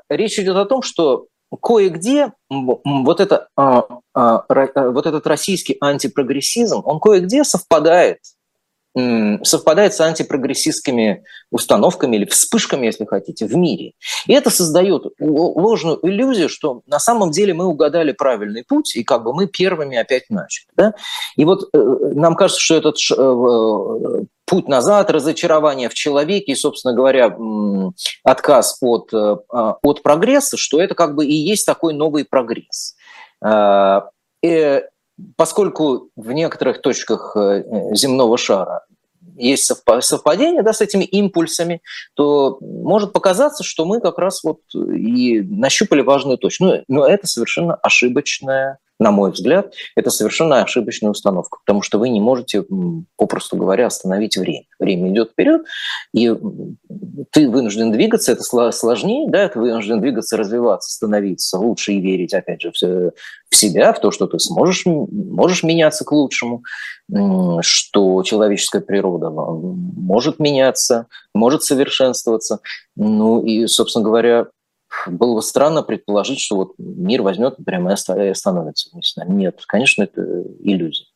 [0.08, 1.26] речь идет о том, что
[1.62, 8.18] кое-где вот, это, вот этот российский антипрогрессизм, он кое-где совпадает
[9.42, 13.92] совпадает с антипрогрессистскими установками или вспышками, если хотите, в мире.
[14.26, 19.22] И это создает ложную иллюзию, что на самом деле мы угадали правильный путь, и как
[19.22, 20.66] бы мы первыми опять начали.
[20.76, 20.94] Да?
[21.36, 21.78] И вот э,
[22.14, 27.36] нам кажется, что этот э, путь назад, разочарование в человеке и, собственно говоря,
[28.24, 32.96] отказ от, э, а, от прогресса, что это как бы и есть такой новый прогресс.
[35.36, 37.36] Поскольку в некоторых точках
[37.92, 38.84] земного шара
[39.36, 41.82] есть совпадение да, с этими импульсами,
[42.14, 46.64] то может показаться, что мы как раз вот и нащупали важную точку.
[46.64, 52.08] Но, но это совершенно ошибочная на мой взгляд, это совершенно ошибочная установка, потому что вы
[52.08, 52.64] не можете,
[53.16, 54.64] попросту говоря, остановить время.
[54.78, 55.62] Время идет вперед,
[56.14, 56.34] и
[57.30, 62.62] ты вынужден двигаться, это сложнее, да, ты вынужден двигаться, развиваться, становиться лучше и верить, опять
[62.62, 66.62] же, в себя, в то, что ты сможешь, можешь меняться к лучшему,
[67.60, 72.60] что человеческая природа может меняться, может совершенствоваться.
[72.96, 74.46] Ну и, собственно говоря,
[75.06, 78.90] было бы странно предположить, что вот мир возьмет прямо и остановится.
[79.26, 80.22] Нет, конечно, это
[80.60, 81.06] иллюзия.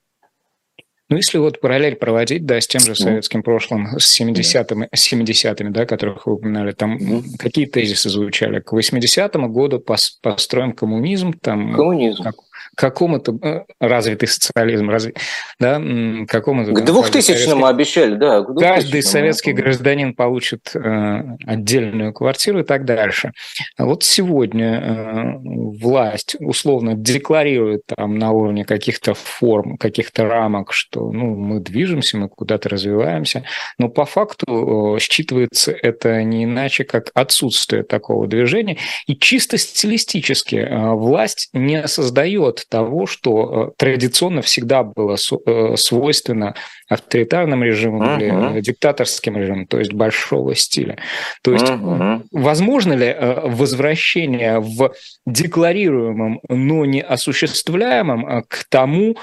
[1.10, 5.70] Ну, если вот параллель проводить, да, с тем же советским прошлым, с 70-ми, с 70-ми,
[5.70, 7.36] да, которых вы упоминали, там mm-hmm.
[7.36, 8.60] какие тезисы звучали?
[8.60, 11.74] К 80-му году построим коммунизм, там...
[11.74, 12.22] Коммунизм.
[12.22, 12.36] Как,
[12.76, 15.14] какому-то э, развитый социализм, разве,
[15.58, 15.80] да,
[16.26, 16.72] какому-то...
[16.72, 18.42] К 2000-му обещали, да.
[18.42, 23.32] Каждый советский гражданин получит э, отдельную квартиру и так дальше.
[23.76, 25.32] А вот сегодня э,
[25.80, 32.28] власть условно декларирует там на уровне каких-то форм, каких-то рамок, что ну, мы движемся, мы
[32.28, 33.44] куда-то развиваемся,
[33.78, 40.56] но по факту э, считывается это не иначе, как отсутствие такого движения, и чисто стилистически
[40.56, 46.54] э, власть не создает того, что э, традиционно всегда было э, свойственно
[46.88, 48.16] авторитарным режимам uh-huh.
[48.16, 50.98] или э, диктаторским режимам, то есть большого стиля.
[51.42, 52.22] То есть uh-huh.
[52.32, 54.92] возможно ли возвращение в
[55.26, 59.16] декларируемом, но не осуществляемом к тому,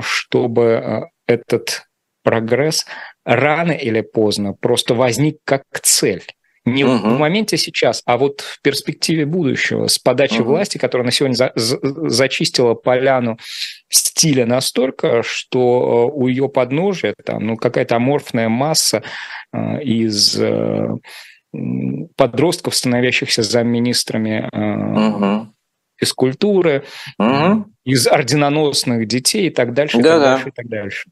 [0.00, 1.84] чтобы этот
[2.22, 2.86] прогресс
[3.24, 6.24] рано или поздно просто возник как цель?
[6.64, 7.08] Не угу.
[7.08, 10.50] в моменте сейчас, а вот в перспективе будущего, с подачи угу.
[10.50, 13.38] власти, которая на сегодня за, за, зачистила поляну
[13.88, 19.02] стиля настолько, что э, у ее подножия там ну, какая-то аморфная масса
[19.52, 20.88] э, из э,
[22.16, 25.52] подростков, становящихся замминистрами э, угу.
[25.96, 26.84] физкультуры,
[27.18, 27.66] угу.
[27.84, 31.10] из орденоносных детей и так дальше, и, так дальше, и так дальше.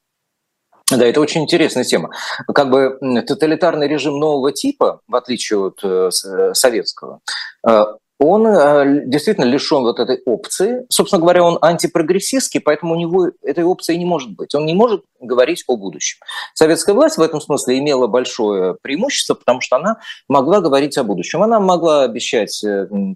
[0.91, 2.11] Да, это очень интересная тема.
[2.53, 7.21] Как бы тоталитарный режим нового типа, в отличие от э, э, советского,
[7.69, 7.85] э,
[8.23, 10.85] он действительно лишен вот этой опции.
[10.91, 14.55] Собственно говоря, он антипрогрессистский, поэтому у него этой опции не может быть.
[14.55, 16.19] Он не может говорить о будущем.
[16.53, 19.97] Советская власть в этом смысле имела большое преимущество, потому что она
[20.29, 21.43] могла говорить о будущем.
[21.43, 22.63] Она могла обещать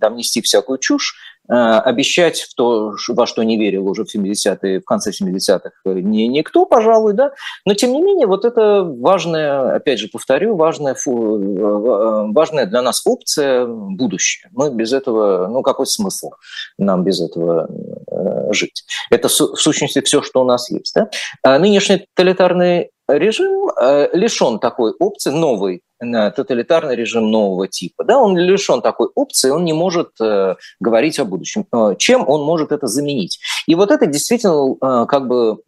[0.00, 1.14] там, нести всякую чушь,
[1.46, 6.64] обещать в то, во что не верил уже в 70-е, в конце 70-х не, никто,
[6.64, 7.32] пожалуй, да,
[7.66, 13.02] но тем не менее вот это важная, опять же повторю, важная, э, важная для нас
[13.06, 14.48] опция будущее.
[14.52, 16.30] Мы без этого, ну какой смысл
[16.78, 17.68] нам без этого
[18.10, 18.84] э, жить?
[19.10, 20.94] Это в сущности все, что у нас есть.
[20.94, 21.10] Да?
[21.42, 23.70] А нынешний тоталитарный режим
[24.12, 28.04] лишен такой опции, новый тоталитарный режим нового типа.
[28.04, 31.66] Да, он лишен такой опции, он не может э, говорить о будущем.
[31.72, 33.40] Э, чем он может это заменить?
[33.66, 35.58] И вот это действительно э, как бы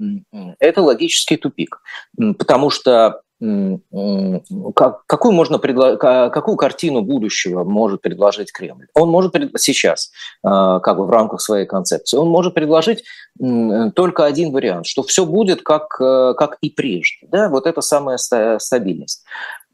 [0.59, 1.81] это логический тупик,
[2.38, 5.96] потому что какую можно предло...
[5.96, 8.87] какую картину будущего может предложить Кремль?
[8.94, 10.11] Он может сейчас,
[10.42, 13.05] как бы в рамках своей концепции, он может предложить
[13.38, 17.27] только один вариант, что все будет как, как и прежде.
[17.31, 17.49] Да?
[17.49, 19.25] Вот это самая стабильность.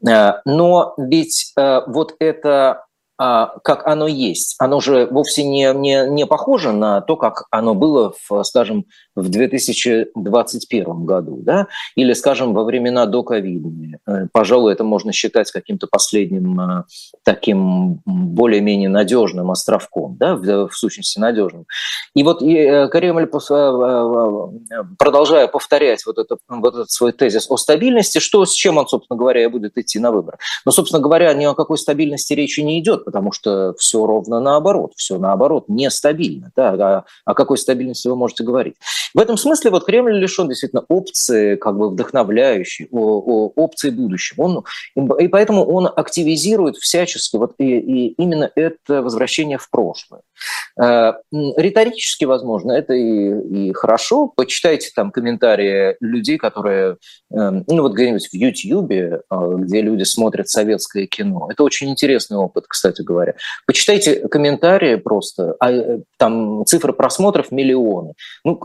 [0.07, 2.83] Э, но ведь э, вот это а,
[3.17, 8.13] как оно есть, оно же вовсе не, не, не похоже на то, как оно было,
[8.27, 11.67] в, скажем, в 2021 году, да?
[11.95, 13.69] или, скажем, во времена до ковида.
[14.07, 16.83] Э, пожалуй, это можно считать каким-то последним э,
[17.23, 20.35] таким более-менее надежным островком, да?
[20.35, 21.65] в, в сущности надежным.
[22.15, 23.27] И вот э, Кремль,
[24.97, 29.17] продолжая повторять вот, это, вот этот свой тезис о стабильности, что, с чем он, собственно
[29.17, 30.37] говоря, будет идти на выборы?
[30.65, 34.93] Но, собственно говоря, ни о какой стабильности речи не идет, потому что все ровно наоборот,
[34.95, 36.51] все наоборот, нестабильно.
[36.55, 36.71] Да?
[36.71, 38.75] О, о какой стабильности вы можете говорить?
[39.13, 44.41] В этом смысле вот Кремль лишен действительно опции, как бы вдохновляющей, опции будущего.
[44.95, 50.21] Он, и поэтому он активизирует всячески вот и, и именно это возвращение в прошлое.
[50.81, 54.27] Э, риторически, возможно, это и, и хорошо.
[54.27, 56.97] Почитайте там комментарии людей, которые,
[57.31, 61.47] э, ну вот где-нибудь в Ютьюбе, э, где люди смотрят советское кино.
[61.51, 63.33] Это очень интересный опыт, кстати кстати говоря.
[63.65, 68.13] Почитайте комментарии просто, а, э, там цифры просмотров миллионы.
[68.43, 68.59] Ну,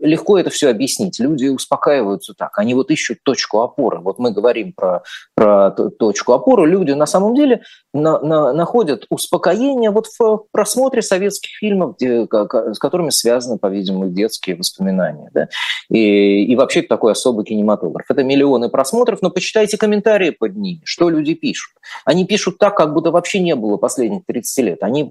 [0.00, 1.20] легко это все объяснить.
[1.20, 4.00] Люди успокаиваются так, они вот ищут точку опоры.
[4.00, 5.02] Вот мы говорим про,
[5.34, 7.62] про точку опоры, люди на самом деле
[7.92, 14.56] на, на, находят успокоение вот в просмотре советских фильмов, где, с которыми связаны, по-видимому, детские
[14.56, 15.30] воспоминания.
[15.32, 15.48] Да?
[15.90, 18.06] И, и вообще такой особый кинематограф.
[18.08, 21.72] Это миллионы просмотров, но почитайте комментарии под ними, что люди пишут.
[22.04, 24.78] Они пишут так, как будто вообще не было последних 30 лет.
[24.82, 25.08] Они,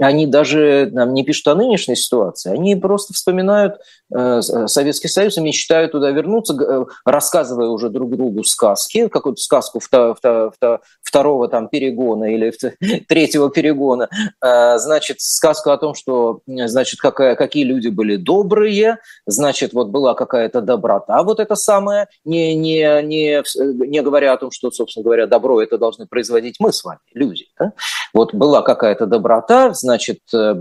[0.00, 3.76] они даже нам не пишут о нынешней ситуации, они просто вспоминают
[4.14, 9.80] э, Советский Союз и мечтают туда вернуться, э, рассказывая уже друг другу сказки, какую-то сказку
[9.80, 12.52] второго там перегона или
[13.08, 14.08] третьего перегона,
[14.44, 20.14] э, значит, сказку о том, что, значит, какая, какие люди были добрые, значит, вот была
[20.14, 25.26] какая-то доброта, вот это самое, не, не, не, не говоря о том, что, собственно говоря,
[25.26, 27.46] добро это должны производить мы с вами, люди.
[27.58, 27.72] Да?
[28.14, 30.54] Вот была какая-то доброта, значит, э,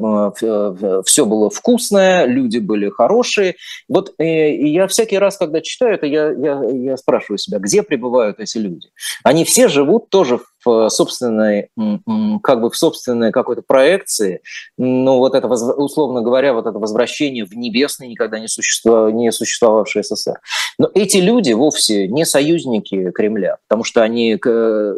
[1.06, 3.56] все было вкусное, люди были хорошие.
[3.88, 7.84] Вот э, и я всякий раз, когда читаю это, я, я, я спрашиваю себя, где
[7.84, 8.90] пребывают эти люди?
[9.24, 10.57] Они все живут тоже в
[10.90, 11.70] собственной,
[12.44, 14.42] как бы в собственной какой-то проекции,
[14.78, 20.04] ну вот это, условно говоря, вот это возвращение в небесный, никогда не, существовав, не существовавший
[20.04, 20.40] СССР.
[20.80, 24.40] Но эти люди вовсе не союзники Кремля, потому что они,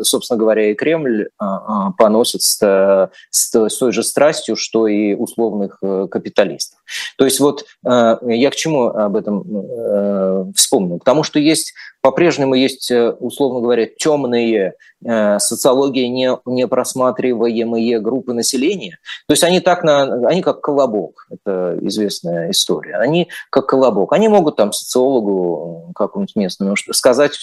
[0.02, 3.10] собственно говоря, и Кремль а, а, поносят с,
[3.52, 6.79] той же страстью, что и условных э, капиталистов.
[7.18, 11.00] То есть вот э, я к чему об этом э, вспомнил?
[11.00, 19.00] Потому что есть по-прежнему есть, условно говоря, темные социологии не, не просматриваемые группы населения.
[19.28, 22.96] То есть они так на, они как колобок, это известная история.
[22.96, 24.14] Они как колобок.
[24.14, 27.38] Они могут там социологу какому-нибудь местному сказать,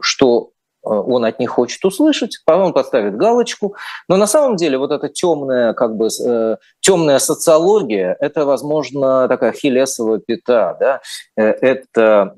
[0.00, 0.55] что Э,
[0.86, 3.76] он от них хочет услышать, потом поставит галочку.
[4.08, 9.52] Но на самом деле вот эта темная, как бы, э, темная социология, это, возможно, такая
[9.52, 10.76] хилесова пята.
[10.78, 11.00] Да?
[11.36, 12.34] Э, это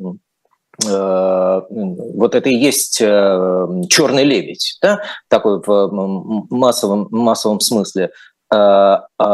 [0.84, 8.10] вот это и есть черный лебедь, да, такой в массовом, массовом смысле.
[8.50, 9.24] Э, э,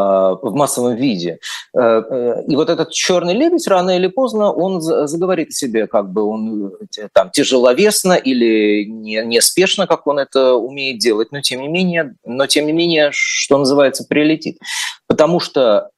[0.42, 1.38] в массовом виде.
[1.72, 6.22] Э, и вот этот черный лебедь рано или поздно он заговорит о себе, как бы
[6.22, 6.72] он
[7.12, 12.48] там тяжеловесно или не, неспешно, как он это умеет делать, но тем не менее, но
[12.48, 14.58] тем не менее, что называется, прилетит.
[15.06, 15.90] Потому что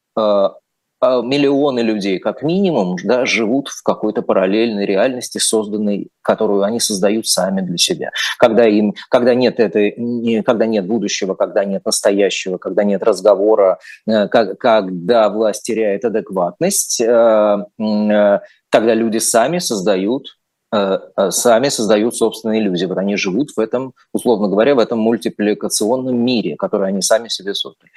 [1.03, 7.61] миллионы людей, как минимум, да, живут в какой-то параллельной реальности, созданной, которую они создают сами
[7.61, 8.11] для себя.
[8.39, 14.29] Когда, им, когда, нет, этой, когда нет будущего, когда нет настоящего, когда нет разговора, э,
[14.29, 18.39] когда власть теряет адекватность, э, э,
[18.71, 20.37] тогда люди сами создают
[20.73, 22.87] сами создают собственные иллюзии.
[22.87, 27.55] Вот они живут в этом, условно говоря, в этом мультипликационном мире, который они сами себе
[27.55, 27.91] создали.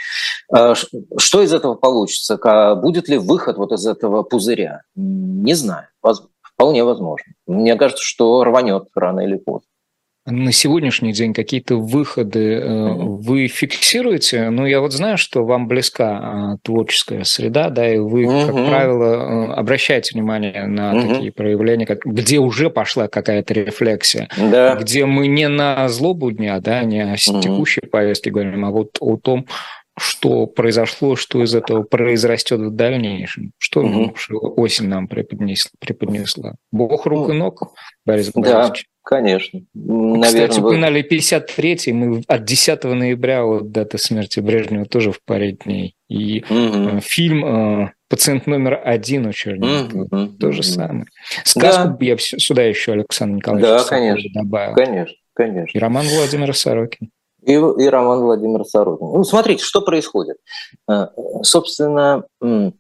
[0.56, 0.74] Э,
[1.18, 2.38] что из этого получится?
[2.76, 4.82] Будет ли выход вот из этого пузыря?
[4.96, 5.88] Не знаю.
[6.42, 7.34] Вполне возможно.
[7.48, 9.70] Мне кажется, что рванет рано или поздно
[10.26, 14.50] на сегодняшний день какие-то выходы э, вы фиксируете?
[14.50, 19.06] Ну, я вот знаю, что вам близка э, творческая среда, да, и вы, как правило,
[19.06, 24.76] э, обращаете внимание на такие проявления, как, где уже пошла какая-то рефлексия, да.
[24.76, 29.18] где мы не на злобу дня, да, не о текущей повестке говорим, а вот о
[29.18, 29.48] том,
[30.00, 33.52] что произошло, что из этого произрастет в дальнейшем.
[33.58, 34.14] Что угу.
[34.58, 35.72] осень нам преподнесла?
[35.80, 36.56] преподнесла?
[36.72, 37.74] Бог рук и ног,
[38.06, 38.88] Борис Борисович?
[39.04, 39.62] Да, конечно.
[39.74, 45.54] Наверное, Кстати, упоминали 53-й, мы от 10 ноября, вот дата смерти Брежнева тоже в паре
[45.54, 45.96] дней.
[46.08, 47.00] И угу.
[47.02, 50.28] фильм э, «Пациент номер один» у Черненко угу.
[50.40, 51.06] то же самое.
[51.44, 52.06] Сказку да.
[52.06, 54.44] я сюда еще Александр Николаевич да, конечно.
[54.44, 54.76] добавил.
[54.76, 55.78] Конечно, конечно.
[55.78, 57.10] И роман Владимира Сорокина
[57.42, 59.08] и, и Роман Владимир Сорокин.
[59.08, 60.38] Ну, смотрите, что происходит.
[60.90, 61.08] Э,
[61.44, 62.72] собственно, э,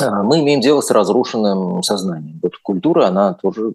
[0.00, 2.40] мы имеем дело с разрушенным сознанием.
[2.42, 3.74] Вот культура, она тоже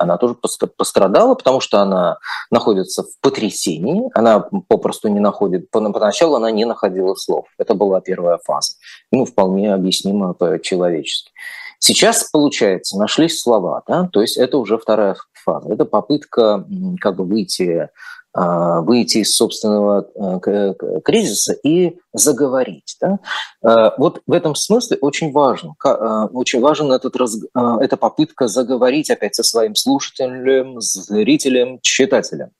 [0.00, 2.18] она тоже пострадала, потому что она
[2.50, 7.46] находится в потрясении, она попросту не находит, поначалу она не находила слов.
[7.58, 8.74] Это была первая фаза.
[9.10, 11.32] Ну, вполне объяснимо по-человечески.
[11.80, 14.08] Сейчас, получается, нашлись слова, да?
[14.12, 15.72] то есть это уже вторая фаза.
[15.72, 16.64] Это попытка
[17.00, 17.88] как бы выйти
[18.38, 20.74] выйти из собственного э,
[21.04, 22.96] кризиса и заговорить.
[23.00, 23.18] Да?
[23.64, 29.34] А, вот в этом смысле очень важно, а, очень важен этот, эта попытка заговорить опять
[29.34, 32.50] со своим слушателем, зрителем, читателем.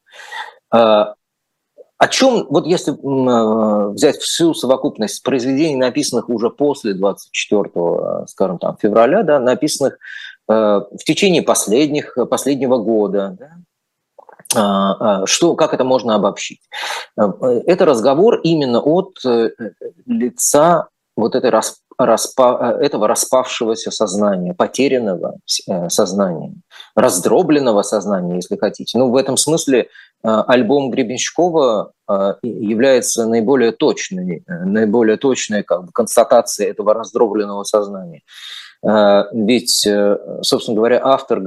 [0.71, 2.93] О чем, вот если
[3.93, 9.99] взять всю совокупность произведений, написанных уже после 24, скажем там, февраля, да, написанных
[10.47, 13.68] в течение последних, последнего года, да, а,
[14.51, 16.61] что, как это можно обобщить?
[17.17, 19.19] Это разговор именно от
[20.07, 26.55] лица вот этой расп, распа, этого распавшегося сознания, потерянного э, сознания,
[26.95, 28.97] раздробленного сознания, если хотите.
[28.99, 29.87] Ну, в этом смысле э,
[30.23, 38.23] альбом Гребенщикова э, является наиболее точной, наиболее точной как бы, констатацией этого раздробленного сознания.
[39.33, 39.89] Ведь,
[40.43, 41.43] собственно говоря, автор,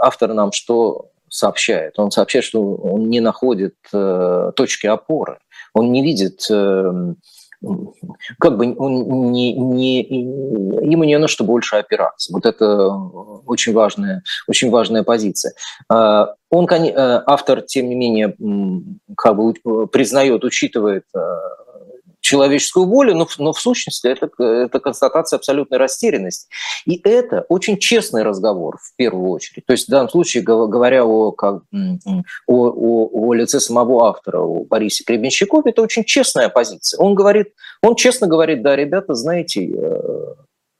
[0.00, 1.98] автор нам что сообщает?
[1.98, 5.38] Он сообщает, что он не находит точки опоры,
[5.74, 6.46] он не видит
[8.38, 12.32] как бы он не, не, ему не на что больше опираться.
[12.32, 12.88] Вот это
[13.46, 15.52] очень важная, очень важная позиция.
[15.88, 18.34] А, он, э, автор, тем не менее,
[19.16, 21.18] как бы признает, учитывает э,
[22.22, 26.48] человеческую волю, но, но в сущности это, это констатация абсолютной растерянности.
[26.86, 29.66] И это очень честный разговор в первую очередь.
[29.66, 31.98] То есть в данном случае, говоря о, как, о,
[32.46, 36.98] о, о лице самого автора, о Борисе Гребенщикове, это очень честная позиция.
[37.00, 37.48] Он говорит,
[37.82, 40.34] он честно говорит, да, ребята, знаете, э,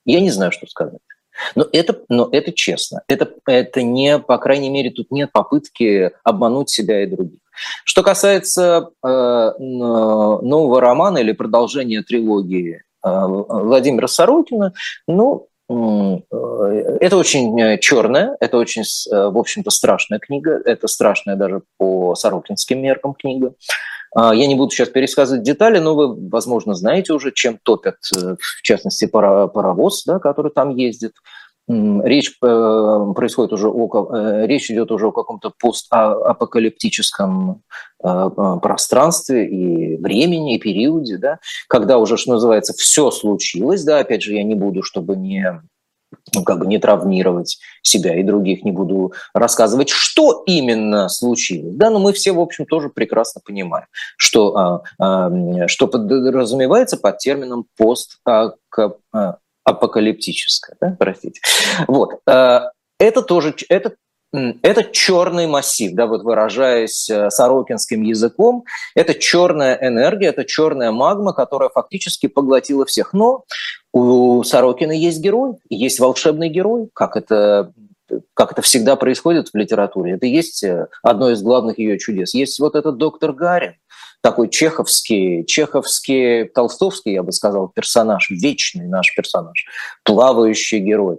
[0.07, 1.01] я не знаю, что сказать.
[1.57, 3.03] Но это, но это честно.
[3.09, 7.40] Это, это не, по крайней мере, тут нет попытки обмануть себя и других.
[7.84, 14.72] Что касается э, нового романа или продолжения трилогии э, Владимира Сорокина,
[15.07, 15.74] ну, э,
[17.00, 20.61] это очень черная, это очень, в общем-то, страшная книга.
[20.64, 23.55] Это страшная даже по сорокинским меркам книга.
[24.14, 28.62] А, я не буду сейчас пересказывать детали, но вы, возможно, знаете уже, чем топят, в
[28.62, 31.14] частности, паровоз, да, который там ездит.
[32.05, 37.62] Речь э, происходит уже о, э, речь идет уже о каком-то постапокалиптическом
[38.03, 44.23] э, пространстве и времени, и периоде, да, когда уже, что называется, все случилось, да, опять
[44.23, 45.62] же, я не буду, чтобы не
[46.35, 51.75] ну, как бы не травмировать себя и других, не буду рассказывать, что именно случилось.
[51.75, 57.18] Да, но мы все, в общем, тоже прекрасно понимаем, что, а, а, что подразумевается под
[57.18, 58.18] термином пост
[59.65, 61.41] апокалиптическое, да, простите.
[61.89, 62.21] Вот.
[62.27, 62.61] Э,
[62.99, 63.97] это тоже, это
[64.33, 71.35] это черный массив, да, вот выражаясь э, сорокинским языком, это черная энергия, это черная магма,
[71.35, 73.13] которая фактически поглотила всех.
[73.13, 73.45] Но
[73.93, 77.73] у Сорокина есть герой, есть волшебный герой, как это
[78.35, 80.13] как это всегда происходит в литературе.
[80.13, 82.35] Это есть э, одно из главных ее чудес.
[82.35, 83.75] Есть вот этот доктор Гарин,
[84.23, 89.66] такой чеховский, чеховский, толстовский, я бы сказал, персонаж, вечный наш персонаж,
[90.05, 91.18] плавающий герой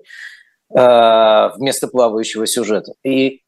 [0.73, 2.93] э, вместо плавающего сюжета.
[3.03, 3.41] И,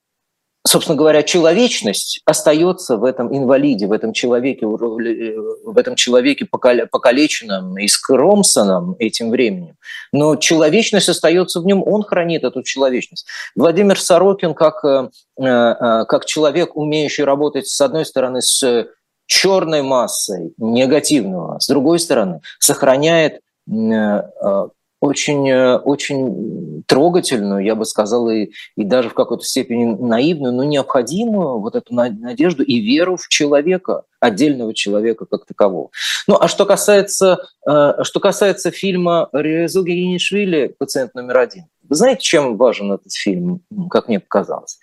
[0.68, 7.88] собственно говоря, человечность остается в этом инвалиде, в этом человеке, в этом человеке покалеченном и
[7.88, 9.78] скромсанном этим временем.
[10.12, 13.26] Но человечность остается в нем, он хранит эту человечность.
[13.56, 15.10] Владимир Сорокин, как, э,
[15.42, 18.90] э, как человек, умеющий работать, с одной стороны, с
[19.26, 24.68] черной массой негативного, с другой стороны, сохраняет э, э,
[25.00, 30.64] очень, э, очень трогательную, я бы сказал, и, и даже в какой-то степени наивную, но
[30.64, 35.90] необходимую вот эту надежду и веру в человека, отдельного человека как такового.
[36.28, 42.92] Ну, а что касается, что касается фильма Резу Генишвили «Пациент номер один», знаете, чем важен
[42.92, 44.80] этот фильм, как мне показалось?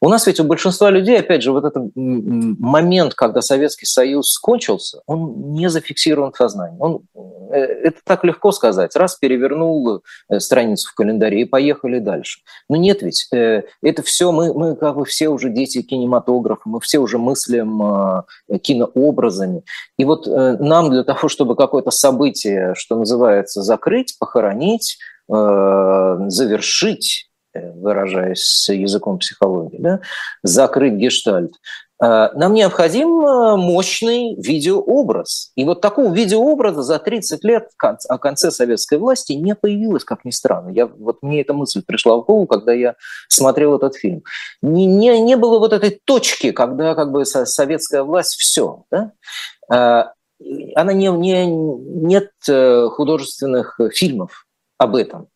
[0.00, 5.02] У нас ведь у большинства людей, опять же, вот этот момент, когда Советский Союз кончился,
[5.06, 6.78] он не зафиксирован в сознании.
[6.80, 7.02] Он,
[7.52, 8.96] э, это так легко сказать.
[8.96, 12.40] Раз перевернул э, страницу в календаре и поехали дальше.
[12.68, 13.28] Но нет ведь.
[13.32, 18.24] Э, это все, мы, мы как бы все уже дети кинематографа, мы все уже мыслим
[18.62, 19.62] кинообразами.
[19.98, 24.98] И вот нам для того, чтобы какое-то событие, что называется, закрыть, похоронить,
[25.32, 30.00] завершить, э, выражаясь языком психологии, да,
[30.42, 31.52] закрыть гештальт,
[32.02, 33.08] э, нам необходим
[33.58, 35.52] мощный видеообраз.
[35.56, 40.30] И вот такого видеообраза за 30 лет о конце советской власти не появилось, как ни
[40.30, 40.70] странно.
[40.70, 42.96] Я, вот мне эта мысль пришла в голову, когда я
[43.28, 44.22] смотрел этот фильм.
[44.60, 48.84] Не, не, не было вот этой точки, когда как бы советская власть все.
[48.90, 49.12] Да?
[50.74, 54.46] Она не, не, нет художественных фильмов
[54.82, 55.28] об этом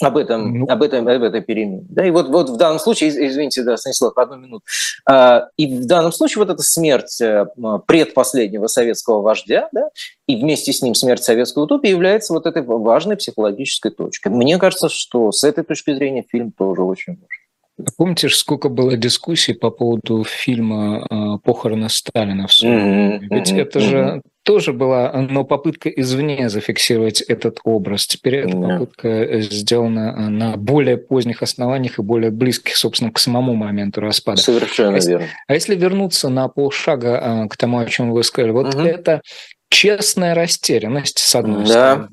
[0.00, 0.66] об этом, ну.
[0.66, 1.84] об этом, об этой перемене.
[1.88, 4.64] Да, и вот, вот в данном случае, извините, да, Станислав, одну минуту.
[5.06, 7.46] А, и в данном случае вот эта смерть э,
[7.86, 9.90] предпоследнего советского вождя, да,
[10.26, 14.28] и вместе с ним смерть советской утопии является вот этой важной психологической точкой.
[14.28, 17.92] Мне кажется, что с этой точки зрения фильм тоже очень важен.
[17.96, 23.58] Помните, сколько было дискуссий по поводу фильма «Похороны Сталина» в Ведь mm-hmm.
[23.58, 28.08] это же тоже была, но попытка извне зафиксировать этот образ.
[28.08, 28.68] Теперь эта да.
[28.68, 34.42] попытка сделана на более поздних основаниях и более близких, собственно, к самому моменту распада.
[34.42, 35.26] Совершенно а верно.
[35.46, 38.82] А если вернуться на полшага к тому, о чем вы сказали, вот угу.
[38.82, 39.22] это
[39.68, 41.68] честная растерянность, с одной да.
[41.68, 42.08] стороны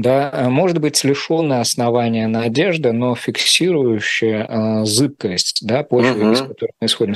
[0.00, 6.32] да, э, может быть лишенная основания надежды, но фиксирующая э, зыбкость, да, почвы, uh-huh.
[6.32, 7.14] из которой мы исходим.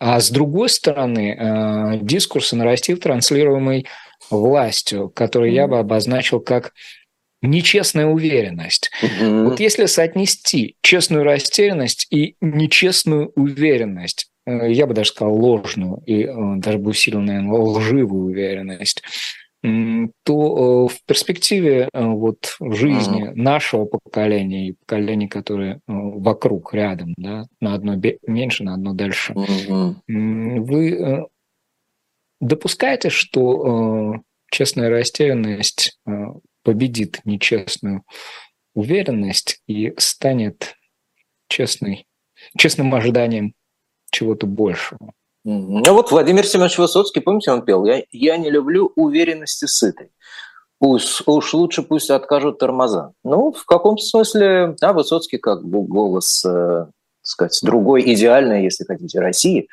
[0.00, 3.86] А с другой стороны, э, дискурс и нарратив, транслируемый
[4.30, 5.54] властью, который uh-huh.
[5.54, 6.72] я бы обозначил как
[7.42, 8.90] нечестная уверенность.
[9.02, 9.44] Uh-huh.
[9.44, 16.24] Вот если соотнести честную растерянность и нечестную уверенность, э, я бы даже сказал ложную и
[16.24, 19.02] э, даже бы усилил, наверное, лживую уверенность,
[20.22, 27.14] то э, в перспективе э, вот жизни нашего поколения и поколений, которые э, вокруг, рядом,
[27.16, 27.94] да, на одно
[28.26, 29.34] меньше, на одно дальше,
[30.06, 31.26] вы
[32.40, 35.98] допускаете, что честная растерянность
[36.62, 38.02] победит нечестную
[38.74, 40.76] уверенность и станет
[41.48, 42.06] честной,
[42.58, 43.54] честным ожиданием
[44.10, 45.12] чего-то большего?
[45.46, 50.10] А вот Владимир Семенович Высоцкий, помните, он пел «Я, я не люблю уверенности сытой».
[50.78, 53.12] Пусть, уж лучше пусть откажут тормоза.
[53.24, 56.86] Ну, в каком-то смысле, да, Высоцкий как бы голос, э,
[57.22, 59.68] сказать, другой, идеальный, если хотите, России.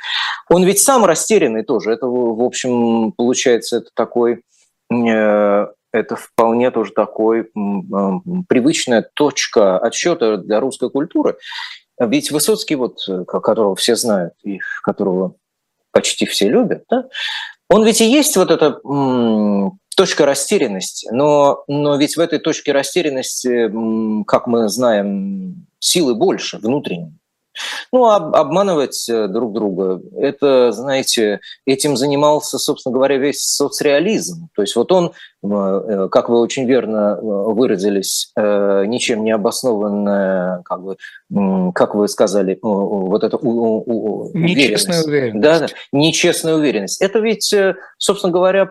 [0.50, 1.92] Он ведь сам растерянный тоже.
[1.92, 4.44] Это, в общем, получается, это такой,
[4.92, 7.46] э, это вполне тоже такой э,
[8.48, 11.36] привычная точка отсчета для русской культуры.
[12.00, 15.36] Ведь Высоцкий, вот, которого все знают и которого
[15.94, 17.06] почти все любят, да?
[17.70, 22.72] он ведь и есть вот эта м, точка растерянности, но, но ведь в этой точке
[22.72, 27.14] растерянности, м, как мы знаем, силы больше внутренней.
[27.92, 34.50] Ну, об, обманывать э, друг друга, это, знаете, этим занимался, собственно говоря, весь соцреализм.
[34.56, 35.12] То есть вот он,
[35.44, 40.98] э, как вы очень верно э, выразились, ничем не обоснованная, как бы,
[41.74, 43.38] как вы сказали, вот это
[44.34, 45.42] Нечестная уверенность.
[45.42, 47.02] Да, да, нечестная уверенность.
[47.02, 47.54] Это ведь,
[47.98, 48.66] собственно говоря,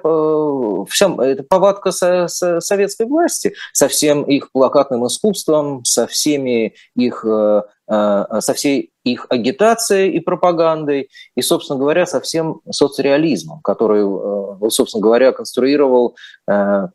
[0.88, 7.24] вся, это повадка со, со советской власти со всем их плакатным искусством, со всеми их
[7.32, 7.62] Э,
[7.92, 15.02] со всей их агитацией и пропагандой, и, собственно говоря, со всем соцреализмом, который, э, собственно
[15.02, 16.16] говоря, конструировал,
[16.48, 16.86] э,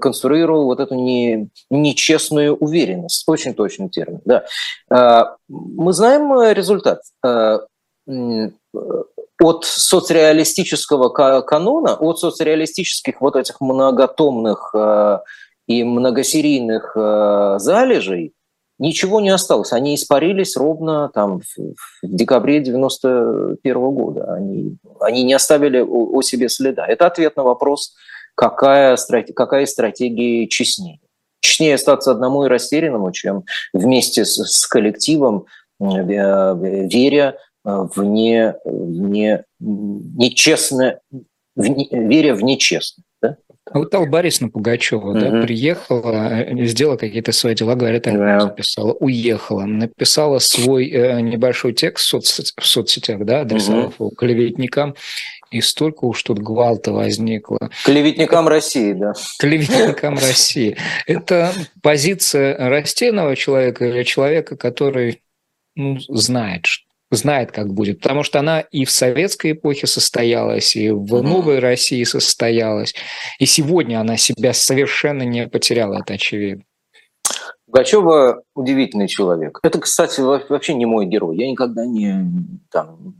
[0.00, 3.24] конструировал вот эту не, нечестную уверенность.
[3.26, 4.20] Очень точный термин.
[4.24, 4.44] Да.
[5.48, 7.00] Мы знаем результат.
[9.38, 11.08] От соцреалистического
[11.42, 14.74] канона, от соцреалистических вот этих многотомных
[15.66, 16.92] и многосерийных
[17.60, 18.35] залежей
[18.78, 19.72] ничего не осталось.
[19.72, 24.34] Они испарились ровно там, в декабре 91 года.
[24.34, 26.86] Они, они не оставили о, о себе следа.
[26.86, 27.94] Это ответ на вопрос,
[28.34, 28.96] какая,
[29.34, 31.00] какая из стратегий честнее.
[31.40, 35.46] Честнее остаться одному и растерянному, чем вместе с, с коллективом,
[35.80, 41.00] э, веря в, не, в не, нечестное,
[41.56, 43.04] в веря в нечестное.
[43.70, 45.18] А вот Алла Борисовна Пугачева, угу.
[45.18, 48.46] да, приехала, э, сделала какие-то свои дела, говорят, так да.
[48.46, 54.04] написала, уехала, написала свой э, небольшой текст в, соц, в соцсетях, да, адресовав угу.
[54.04, 54.94] его клеветникам,
[55.50, 57.70] и столько уж тут гвалта возникло.
[57.84, 59.14] Клеветникам России, да.
[59.38, 60.76] Клеветникам России.
[61.06, 61.52] Это
[61.82, 65.22] позиция растительного человека или человека, который
[65.74, 70.90] ну, знает, что знает, как будет, потому что она и в советской эпохе состоялась, и
[70.90, 72.94] в новой России состоялась,
[73.38, 76.64] и сегодня она себя совершенно не потеряла, это очевидно.
[77.66, 79.58] Пугачева удивительный человек.
[79.62, 81.36] Это, кстати, вообще не мой герой.
[81.36, 82.24] Я никогда не,
[82.70, 83.14] там,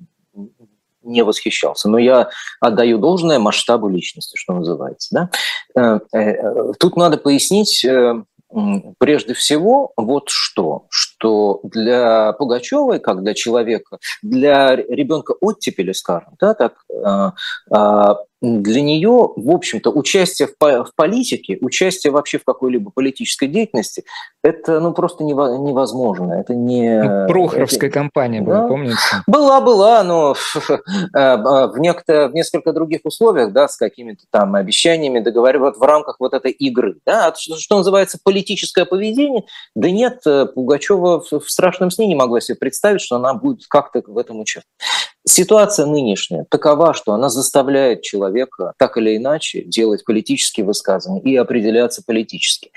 [1.03, 1.89] не восхищался.
[1.89, 2.31] Но я
[2.61, 5.09] отдаю должное масштабу личности, что называется.
[5.75, 6.01] Да?
[6.13, 8.23] Э, э, тут надо пояснить э,
[8.99, 16.55] прежде всего вот что, что для Пугачевой, как для человека, для ребенка оттепели, скажем, да,
[16.55, 16.75] так,
[17.05, 17.33] а,
[17.71, 24.05] а, для нее, в общем-то, участие в, политике, участие вообще в какой-либо политической деятельности,
[24.43, 26.35] это ну, просто невозможно.
[26.35, 27.03] Это не...
[27.03, 27.99] Ну, Прохоровская это...
[27.99, 28.69] кампания была, да?
[28.69, 28.97] помните?
[29.27, 30.35] Была, была, но
[31.13, 36.35] в, некто, в несколько других условиях, да, с какими-то там обещаниями, договаривать в рамках вот
[36.35, 36.99] этой игры.
[37.07, 37.29] Да?
[37.29, 42.41] А что, что называется политическое поведение, да нет, э, Пугачева в страшном сне не могла
[42.41, 44.67] себе представить, что она будет как-то в этом участвовать.
[45.29, 52.03] Ситуация нынешняя такова, что она заставляет человека так или иначе делать политические высказывания и определяться
[52.07, 52.71] политически.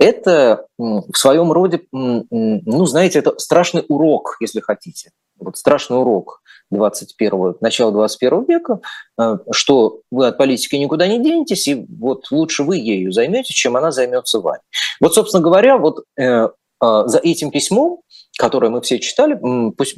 [0.00, 5.12] Это в своем роде, ну, знаете, это страшный урок, если хотите.
[5.38, 8.80] Вот страшный урок 21 начала 21 века,
[9.20, 13.76] э, что вы от политики никуда не денетесь, и вот лучше вы ею займетесь, чем
[13.76, 14.62] она займется вами.
[15.00, 16.48] Вот, собственно говоря, вот э,
[16.80, 18.00] за этим письмом,
[18.42, 19.38] которое мы все читали,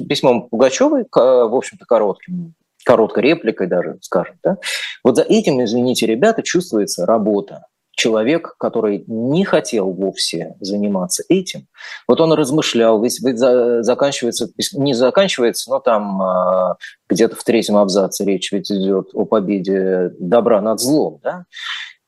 [0.07, 2.53] письмом Пугачевой, в общем-то, коротким,
[2.85, 4.57] короткой репликой даже, скажем, да,
[5.03, 7.65] вот за этим, извините, ребята, чувствуется работа
[7.95, 11.65] человек, который не хотел вовсе заниматься этим,
[12.07, 16.75] вот он размышлял, ведь, ведь заканчивается, не заканчивается, но там а,
[17.09, 21.45] где-то в третьем абзаце речь ведь идет о победе добра над злом, да?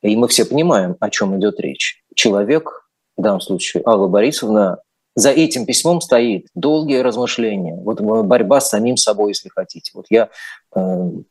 [0.03, 2.03] И мы все понимаем, о чем идет речь.
[2.13, 4.77] Человек, в данном случае Алла Борисовна,
[5.17, 9.89] за этим письмом стоит долгие размышления, вот борьба с самим собой, если хотите.
[9.95, 10.29] Вот я
[10.75, 10.79] э,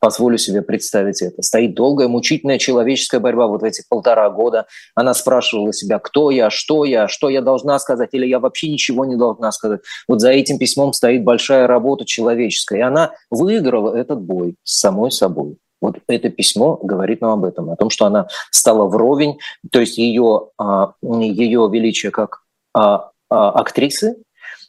[0.01, 1.41] позволю себе представить это.
[1.41, 4.65] Стоит долгая, мучительная человеческая борьба вот эти полтора года.
[4.93, 9.05] Она спрашивала себя, кто я, что я, что я должна сказать, или я вообще ничего
[9.05, 9.79] не должна сказать.
[10.09, 12.79] Вот за этим письмом стоит большая работа человеческая.
[12.79, 15.59] И она выиграла этот бой с самой собой.
[15.79, 19.37] Вот это письмо говорит нам об этом, о том, что она стала вровень,
[19.71, 22.41] то есть ее, а, ее величие как
[22.73, 24.15] а, актрисы.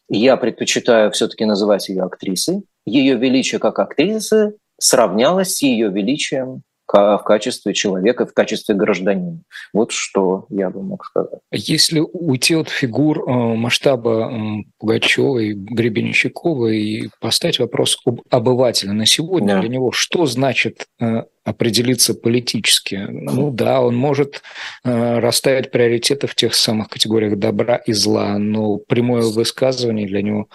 [0.09, 2.65] Я предпочитаю все-таки называть ее актрисой.
[2.87, 9.41] Ее величие как актрисы сравнялось с ее величием в качестве человека, в качестве гражданина.
[9.72, 11.41] Вот что я бы мог сказать.
[11.53, 19.07] Если уйти от фигур э, масштаба э, Пугачевой, Гребенщикова и поставить вопрос об обывателя на
[19.07, 19.61] сегодня, да.
[19.61, 23.07] для него что значит э, определиться политически?
[23.09, 24.43] Ну да, он может
[24.84, 30.49] расставить приоритеты в тех самых категориях добра и зла, но прямое высказывание для него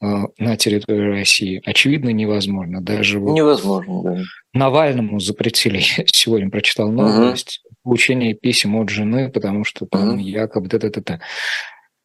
[0.00, 2.80] на территории России очевидно невозможно.
[2.80, 4.22] Даже невозможно, да.
[4.54, 7.74] Навальному запретили, сегодня прочитал новость, uh-huh.
[7.82, 10.22] получение писем от жены, потому что там uh-huh.
[10.22, 11.20] якобы это-это-это.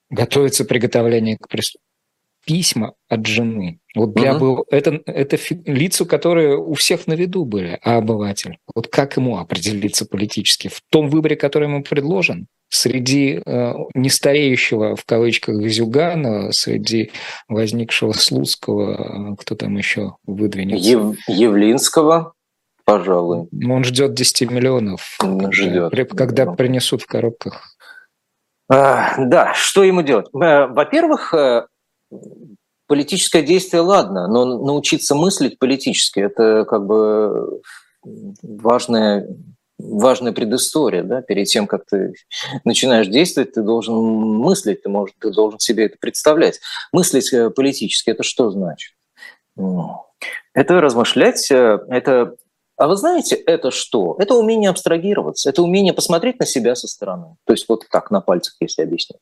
[0.09, 1.83] Готовится приготовление к преступлению.
[2.45, 3.79] Письма от жены.
[3.95, 4.39] Вот для uh-huh.
[4.57, 5.35] бы это, это
[5.65, 8.59] лица, которые у всех на виду были, а обыватель.
[8.75, 10.67] Вот как ему определиться политически?
[10.67, 12.45] В том выборе, который ему предложен?
[12.69, 17.11] Среди э, нестареющего, в кавычках, Зюганова, среди
[17.47, 20.89] возникшего Слуцкого, э, кто там еще выдвинется?
[20.89, 22.33] Ев, Явлинского
[22.85, 23.49] пожалуй.
[23.67, 25.91] Он ждет 10 миллионов, Он ждет.
[26.15, 27.75] когда принесут в коробках.
[28.71, 30.27] А, да, что ему делать?
[30.33, 31.67] Э, во-первых, э,
[32.87, 37.61] политическое действие, ладно, но научиться мыслить политически– это как бы
[38.41, 39.27] важная,
[39.77, 41.03] важная предыстория.
[41.03, 41.21] Да?
[41.21, 42.13] Перед тем, как ты
[42.63, 46.59] начинаешь действовать, ты должен мыслить, ты, можешь, ты должен себе это представлять.
[46.91, 48.93] Мыслить э, политически– это что значит?
[50.53, 52.35] Это размышлять, это
[52.77, 54.15] а вы знаете, это что?
[54.19, 57.35] Это умение абстрагироваться, это умение посмотреть на себя со стороны.
[57.45, 59.19] То есть вот так, на пальцах, если объяснить.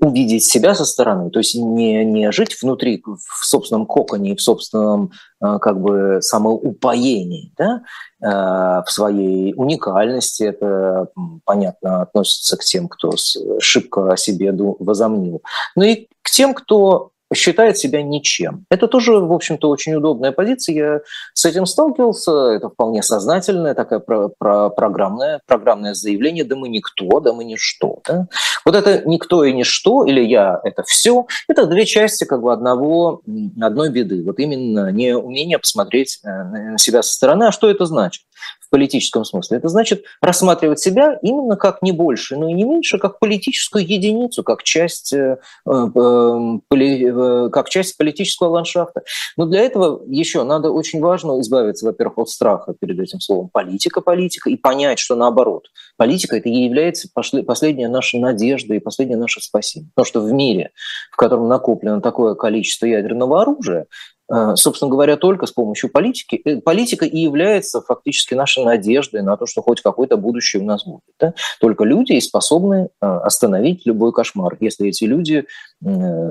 [0.00, 5.12] Увидеть себя со стороны, то есть не, не жить внутри, в собственном коконе, в собственном
[5.40, 7.82] а, как бы самоупоении, да?
[8.22, 10.42] А, в своей уникальности.
[10.42, 11.08] Это,
[11.44, 13.12] понятно, относится к тем, кто
[13.60, 15.42] шибко о себе возомнил.
[15.74, 18.64] Но и к тем, кто считает себя ничем.
[18.70, 20.74] Это тоже, в общем-то, очень удобная позиция.
[20.74, 21.00] Я
[21.34, 22.32] с этим сталкивался.
[22.52, 26.44] Это вполне сознательное такое про про программное, программное заявление.
[26.44, 28.00] Да мы никто, да мы ничто.
[28.06, 28.26] Да?
[28.64, 33.22] Вот это никто и ничто, или я– это все, это две части как бы одного,
[33.60, 34.22] одной беды.
[34.24, 37.44] Вот именно не умение посмотреть э, на себя со стороны.
[37.44, 38.22] А что это значит?
[38.70, 39.58] Политическом смысле.
[39.58, 44.42] Это значит рассматривать себя именно как не больше, но и не меньше, как политическую единицу,
[44.42, 49.02] как часть, э, э, как часть политического ландшафта.
[49.36, 54.00] Но для этого еще надо очень важно избавиться, во-первых, от страха перед этим словом политика,
[54.00, 55.66] политика, и понять, что наоборот,
[55.96, 59.90] политика это и является последняя наша надежда и последняя наша спасение.
[59.94, 60.70] Потому что в мире,
[61.10, 63.86] в котором накоплено такое количество ядерного оружия,
[64.19, 64.19] Э,
[64.56, 66.40] собственно говоря, только с помощью политики.
[66.44, 70.84] Э, политика и является фактически нашей надеждой на то, что хоть какое-то будущее у нас
[70.84, 71.02] будет.
[71.18, 71.34] Да?
[71.60, 75.46] Только люди и способны э, остановить любой кошмар, если эти люди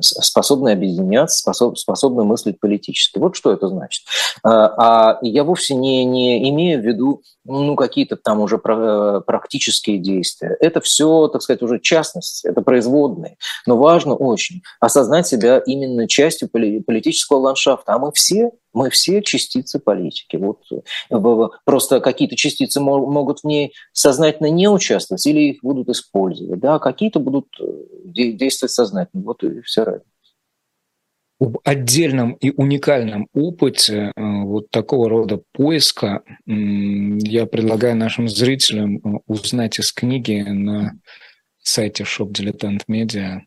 [0.02, 3.18] способны объединяться, способны мыслить политически.
[3.18, 4.04] Вот что это значит.
[4.44, 10.56] А я вовсе не, не имею в виду ну, какие-то там уже практические действия.
[10.60, 13.38] Это все, так сказать, уже частность, это производные.
[13.66, 19.80] Но важно очень осознать себя именно частью политического ландшафта, а мы все, мы все частицы
[19.80, 20.36] политики.
[20.38, 26.60] Вот э, просто какие-то частицы могут в ней сознательно не участвовать или их будут использовать,
[26.60, 27.64] да, а какие-то будут э,
[28.06, 29.24] действовать сознательно.
[29.24, 30.10] Вот и все разница
[31.40, 39.80] об отдельном и уникальном опыте э, вот такого рода поиска я предлагаю нашим зрителям узнать
[39.80, 41.00] из книги на
[41.60, 43.40] сайте Shop Dilettant Media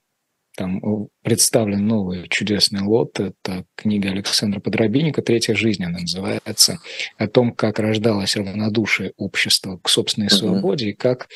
[0.57, 3.19] Там представлен новый чудесный лот.
[3.19, 6.79] Это книга Александра Подробинника «Третья жизнь» она называется.
[7.17, 11.29] О том, как рождалось равнодушие общества к собственной свободе и как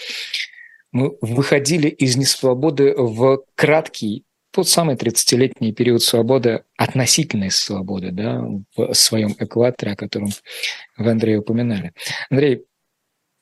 [0.93, 4.25] мы выходили из несвободы в краткий
[4.57, 8.43] тот самый 30-летний период свободы, относительной свободы, да,
[8.75, 10.31] в своем экваторе, о котором
[10.97, 11.93] вы, Андрей, упоминали.
[12.31, 12.65] Андрей,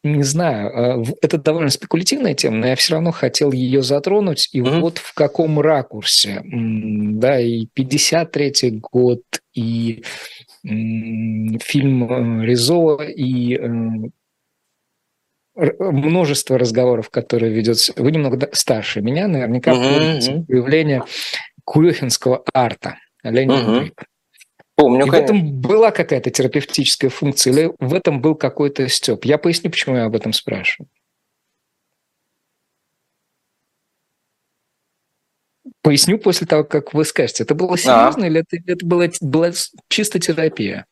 [0.05, 4.51] не знаю, а, это довольно спекулятивная тема, но я все равно хотел ее затронуть.
[4.53, 4.81] И mm-hmm.
[4.81, 9.23] вот в каком ракурсе, да, и 53-й год,
[9.55, 10.05] и
[10.63, 13.69] фильм э, Ризо, и э,
[15.79, 17.93] множество разговоров, которые ведется.
[17.97, 20.47] Вы немного старше меня, наверняка mm-hmm.
[20.47, 21.03] появление
[21.65, 22.99] Курехинского арта.
[23.23, 23.93] Ленин mm-hmm.
[24.77, 25.35] Помню, и конечно.
[25.35, 29.25] в этом была какая-то терапевтическая функция, или в этом был какой-то степ?
[29.25, 30.89] Я поясню, почему я об этом спрашиваю.
[35.81, 37.45] Поясню после того, как вы скажете.
[37.45, 38.27] Это было серьезно а.
[38.27, 39.51] или это, это была, была
[39.89, 40.87] чисто терапия?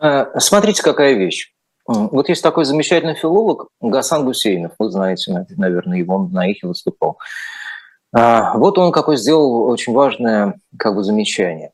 [0.00, 1.52] Э, смотрите, какая вещь.
[1.86, 7.18] Вот есть такой замечательный филолог Гасан Гусейнов, вы знаете, наверное, его он на их выступал.
[8.12, 11.72] А, вот он какой сделал очень важное как бы, замечание.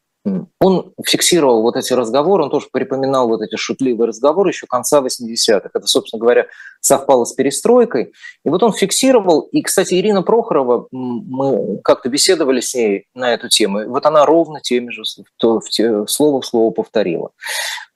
[0.60, 5.70] Он фиксировал вот эти разговоры, он тоже припоминал вот эти шутливые разговоры еще конца 80-х.
[5.74, 6.46] Это, собственно говоря,
[6.80, 8.12] совпало с перестройкой.
[8.44, 13.50] И вот он фиксировал, и, кстати, Ирина Прохорова, мы как-то беседовали с ней на эту
[13.50, 15.02] тему, и вот она ровно теми же
[15.36, 17.30] слово в слово повторила.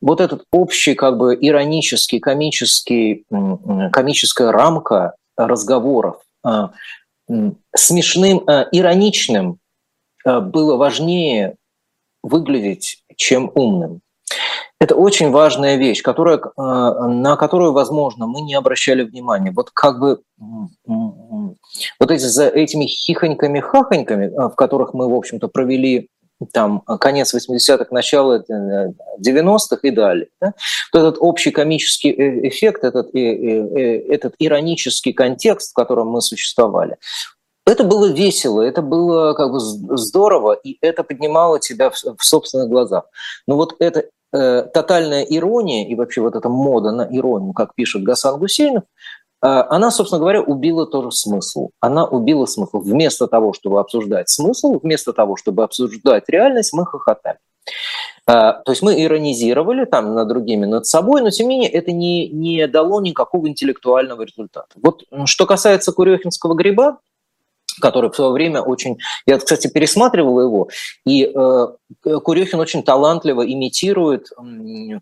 [0.03, 3.25] Вот этот общий, как бы иронический, комический,
[3.91, 6.73] комическая рамка разговоров, а,
[7.75, 9.59] смешным, а, ироничным
[10.25, 11.57] а, было важнее
[12.23, 14.01] выглядеть, чем умным.
[14.81, 19.51] Это очень важная вещь, которая, э, на которую, возможно, мы не обращали внимания.
[19.51, 20.21] Вот как бы
[20.87, 26.09] вот эти, за этими хихоньками-хахоньками, э, в которых мы, в общем-то, провели
[26.53, 28.45] там конец 80-х, начало
[29.21, 30.29] 90-х э, и далее.
[30.41, 30.53] Да?
[30.93, 32.13] Вот этот общий комический
[32.49, 36.97] эффект, этот, этот иронический контекст, в котором мы существовали,
[37.69, 42.69] это было весело, это было как бы здорово, и это поднимало тебя в, в собственных
[42.69, 43.05] глазах.
[43.47, 48.03] Но вот эта э, тотальная ирония и вообще вот эта мода на иронию, как пишет
[48.03, 51.71] Гасан Гусейнов, э, она, собственно говоря, убила тоже смысл.
[51.81, 52.79] Она убила смысл.
[52.81, 57.39] Вместо того, чтобы обсуждать смысл, вместо того, чтобы обсуждать реальность, мы хохотали.
[58.29, 61.93] Uh, то есть мы иронизировали там над другими, над собой, но тем не менее это
[61.93, 64.69] не, не дало никакого интеллектуального результата.
[64.83, 66.99] Вот что касается Курехинского гриба,
[67.81, 68.99] который в свое время очень...
[69.27, 70.69] Я, кстати, пересматривал его,
[71.07, 71.67] и э,
[72.03, 74.29] Курехин очень талантливо имитирует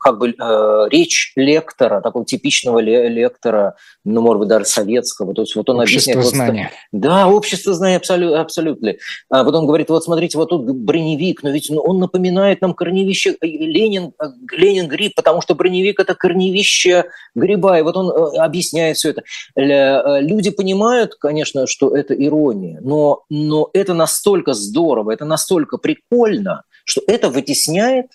[0.01, 3.75] как бы э, речь лектора, такого типичного лектора,
[4.05, 5.35] ну, может быть, даже советского.
[5.35, 6.47] То есть вот он общество объясняет...
[6.47, 6.71] знания.
[6.93, 8.41] Вот, да, общество знания абсолютно.
[8.41, 8.95] абсолютно.
[9.31, 13.37] А вот он говорит, вот смотрите, вот тут броневик, но ведь он напоминает нам корневище
[13.41, 17.81] э, Ленин, э, Ленин гриб, потому что броневик– это корневище гриба.
[17.81, 19.23] И вот он э, объясняет все это.
[19.57, 27.03] Люди понимают, конечно, что это ирония, но, но это настолько здорово, это настолько прикольно, что
[27.07, 28.07] это вытесняет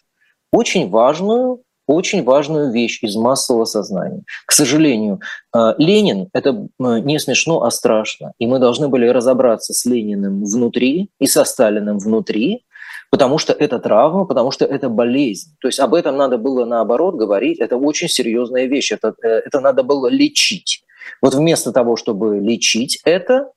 [0.51, 4.23] очень важную очень важную вещь из массового сознания.
[4.45, 5.19] К сожалению,
[5.53, 8.33] э, Ленин– это э, не смешно, а страшно.
[8.39, 12.65] И мы должны были разобраться с Лениным внутри и со Сталиным внутри,
[13.09, 15.55] потому что это травма, потому что это болезнь.
[15.59, 17.59] То есть об этом надо было, наоборот, говорить.
[17.59, 18.91] Это очень серьезная вещь.
[18.91, 20.83] Это, э, это надо было лечить.
[21.21, 23.51] Вот вместо того, чтобы лечить это,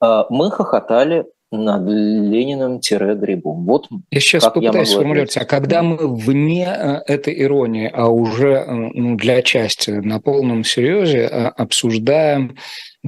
[0.00, 3.64] мы хохотали над Лениным-грибом.
[3.64, 8.72] Вот я сейчас попытаюсь сформулировать, а когда мы вне э, этой иронии, а уже э,
[8.72, 12.56] ну, для части на полном серьезе э, обсуждаем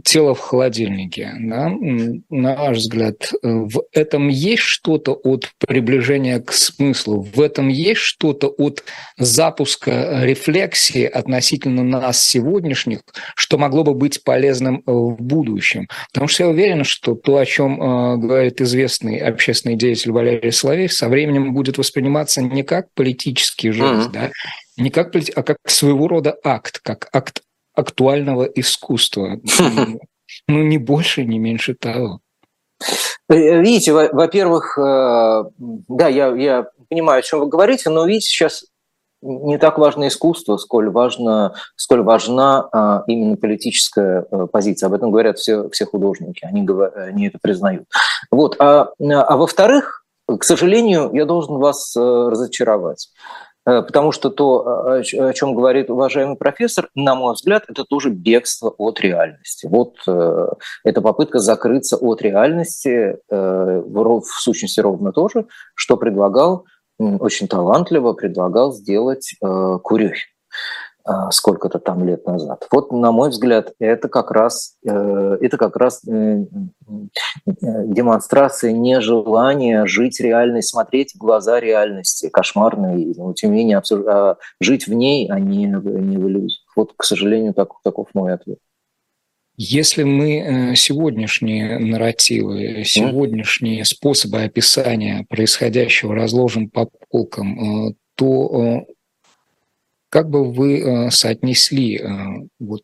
[0.05, 1.71] тело в холодильнике, да,
[2.31, 8.49] на ваш взгляд, в этом есть что-то от приближения к смыслу, в этом есть что-то
[8.49, 8.85] от
[9.17, 13.01] запуска рефлексии относительно нас сегодняшних,
[13.35, 15.89] что могло бы быть полезным в будущем?
[16.13, 20.89] Потому что я уверен, что то, о чем э, говорит известный общественный деятель Валерий Соловей,
[20.89, 24.13] со временем будет восприниматься не как политический жест, mm-hmm.
[24.13, 24.31] да,
[24.77, 27.43] не как, а как своего рода акт, как акт
[27.79, 29.41] актуального искусства.
[30.47, 32.21] Ну, не больше, не меньше того.
[33.31, 38.67] Э, видите, во-первых, э, да, я, я понимаю, о чем вы говорите, но видите, сейчас
[39.23, 44.87] не так важно искусство, сколь, важно, сколь важна а, именно политическая а, позиция.
[44.87, 47.89] Об этом говорят все, все художники, они, они это признают.
[48.31, 48.55] Вот.
[48.61, 53.09] А, а во-вторых, к сожалению, я должен вас разочаровать.
[53.69, 59.01] Потому что то, о чем говорит уважаемый профессор, на мой взгляд, это тоже бегство от
[59.01, 59.67] реальности.
[59.67, 66.65] Вот это попытка закрыться от реальности, в сущности ровно то же, что предлагал,
[66.99, 70.29] очень талантливо предлагал сделать Курехин.
[71.09, 72.67] А, сколько-то там лет назад.
[72.71, 76.45] Вот, на мой взгляд, это как раз, э, это как раз э,
[77.47, 84.05] демонстрация нежелания жить реальной, смотреть в глаза реальности, кошмарной, но тем не менее обсуж...
[84.07, 86.63] А, жить в ней, а не, не в иллюзиях.
[86.77, 88.59] Вот, к сожалению, так, таков мой ответ.
[89.57, 90.41] Если мы
[90.73, 98.85] э, сегодняшние нарративы, сегодняшние способы описания происходящего разложим по полкам, то
[100.11, 102.09] как бы вы э, соотнесли э,
[102.59, 102.83] вот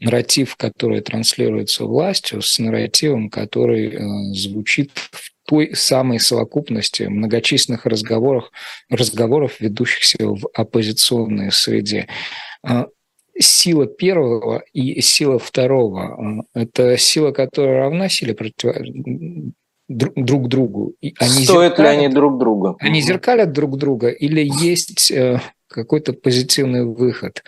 [0.00, 8.50] нарратив, который транслируется властью, с нарративом, который э, звучит в той самой совокупности многочисленных разговоров,
[8.88, 12.08] разговоров, ведущихся в оппозиционной среде?
[13.38, 18.74] Сила первого и сила второго– это сила, которая равна силе против
[19.88, 20.94] друг другу.
[21.20, 22.76] Они Стоят ли они друг друга?
[22.80, 25.12] Они зеркалят друг друга или есть
[25.68, 27.42] какой-то позитивный выход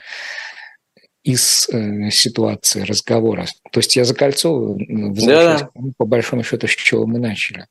[1.23, 3.47] из э, ситуации разговора.
[3.71, 5.69] То есть я закольцовываю, да.
[5.97, 7.67] по большому счету, с чего мы начали.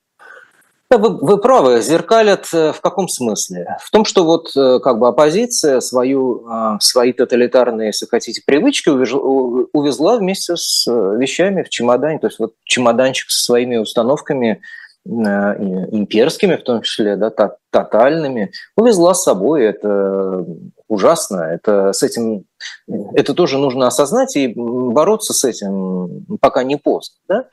[0.89, 3.75] Да, вы, вы правы, зеркалят э, в каком смысле?
[3.83, 6.45] В том, что вот э, как бы оппозиция свою,
[6.79, 12.19] свои тоталитарные, если хотите, привычки увезла, вместе с э, вещами в чемодане.
[12.19, 14.61] То есть вот чемоданчик со своими установками
[15.08, 17.32] имперскими, в том числе, да,
[17.72, 19.64] тотальными, увезла с собой.
[19.66, 20.45] Это
[20.88, 21.41] ужасно.
[21.41, 22.45] Это с этим,
[22.88, 27.45] это тоже нужно осознать и бороться с этим, пока не поздно, да?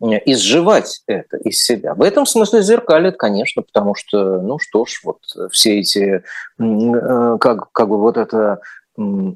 [0.00, 1.94] изживать это из себя.
[1.94, 5.18] В этом смысле зеркалит, конечно, потому что, ну что ж, вот
[5.50, 6.22] все эти,
[6.58, 8.60] э, как, как бы вот это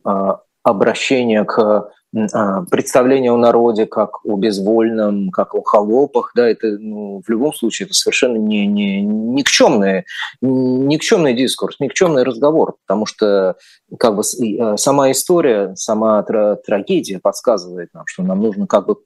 [0.04, 7.22] а, обращение к представление о народе как о безвольном, как о холопах, да, это ну,
[7.24, 10.04] в любом случае это совершенно не, не, никчемный,
[10.40, 13.56] никчемный дискурс, никчемный разговор, потому что
[13.98, 14.22] как бы
[14.60, 18.96] а, сама история, сама трагедия подсказывает нам, что нам нужно как бы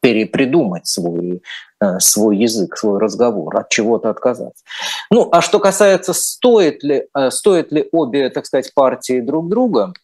[0.00, 1.42] перепридумать свой,
[1.80, 4.64] а, свой язык, свой разговор, от чего-то отказаться.
[5.10, 9.92] Ну, а что касается, стоит ли, стоит ли обе, так сказать, партии друг друга–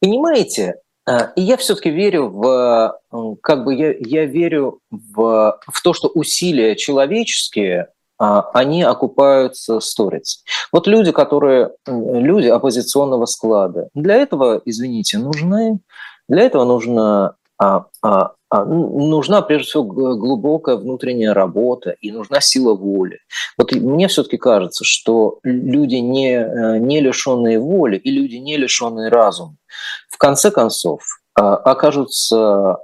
[0.00, 0.76] Понимаете,
[1.08, 2.98] э, и я все-таки верю в,
[3.42, 7.88] как бы я, я верю в, в то, что усилия человеческие,
[8.20, 10.42] а, они окупаются сторицей.
[10.72, 15.80] Вот люди, которые, люди оппозиционного склада, для этого, извините, нужны,
[16.28, 22.74] для этого нужно а, а, а, нужна прежде всего глубокая внутренняя работа и нужна сила
[22.74, 23.20] воли.
[23.56, 29.08] Вот мне все-таки кажется, что люди, не, э, не лишенные воли и люди, не лишенные
[29.08, 29.56] разума,
[30.08, 31.02] в конце концов
[31.34, 32.78] а, окажутся,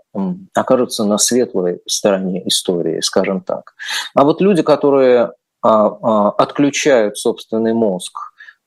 [0.54, 3.74] окажутся на светлой стороне истории, скажем так.
[4.14, 8.12] А вот люди, которые отключают собственный мозг,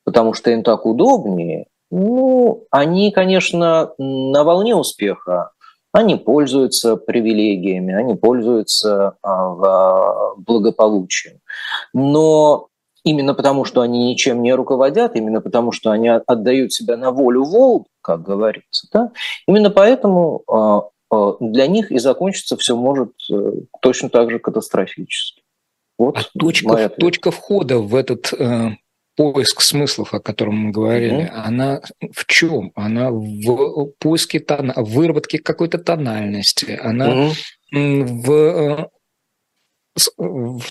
[0.04, 5.52] потому что им так удобнее, ну, они, конечно, на волне успеха,
[5.92, 11.40] они пользуются привилегиями, они пользуются а, благополучием.
[11.94, 12.68] Но
[13.04, 17.44] именно потому, что они ничем не руководят, именно потому, что они отдают себя на волю
[17.44, 19.12] волн, как говорится, да,
[19.48, 25.44] именно поэтому а, а, для них и закончится все может э, точно так же катастрофически.
[25.98, 28.70] Вот а точка, точка входа в этот э,
[29.20, 31.43] поиск смыслов, о котором мы говорили, mm-hmm.
[31.43, 31.82] она
[32.13, 32.72] в чем?
[32.74, 37.30] Она в поиске тона, в выработке какой-то тональности, она
[37.74, 38.05] mm-hmm.
[38.05, 38.88] в, э,
[40.17, 40.63] в,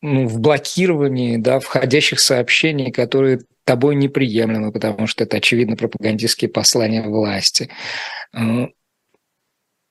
[0.00, 7.02] ну, в блокировании да, входящих сообщений, которые тобой неприемлемы, потому что это, очевидно, пропагандистские послания
[7.02, 7.68] власти.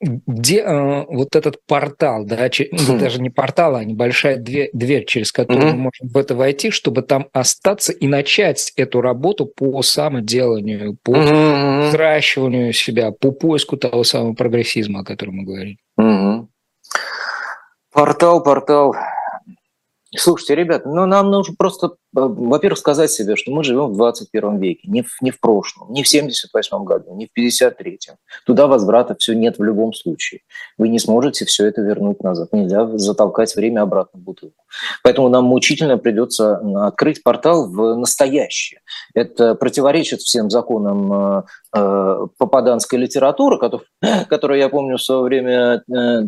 [0.01, 5.05] Где э, вот этот портал, да, че, mm даже не портал, а небольшая дверь, дверь
[5.05, 5.75] через которую mm-hmm.
[5.75, 11.11] мы можем в это войти, чтобы там остаться и начать эту работу по самоделанию, по
[11.11, 11.89] mm-hmm.
[11.89, 15.77] взращиванию себя, по поиску того самого прогрессизма, о котором мы говорим.
[15.99, 16.47] Mm-hmm.
[17.91, 18.95] Портал, портал.
[20.15, 24.87] Слушайте, ребят, ну нам нужно просто, во-первых, сказать себе, что мы живем в 21 веке,
[24.87, 28.15] не в, не в прошлом, не в 78 году, не в 53-м.
[28.45, 30.41] Туда возврата все нет в любом случае.
[30.77, 32.49] Вы не сможете все это вернуть назад.
[32.51, 34.63] Нельзя затолкать время обратно в бутылку.
[35.03, 38.81] Поэтому нам мучительно придется открыть портал в настоящее.
[39.13, 41.43] Это противоречит всем законам э,
[41.75, 45.83] э, попаданской литературы, которую я помню в свое время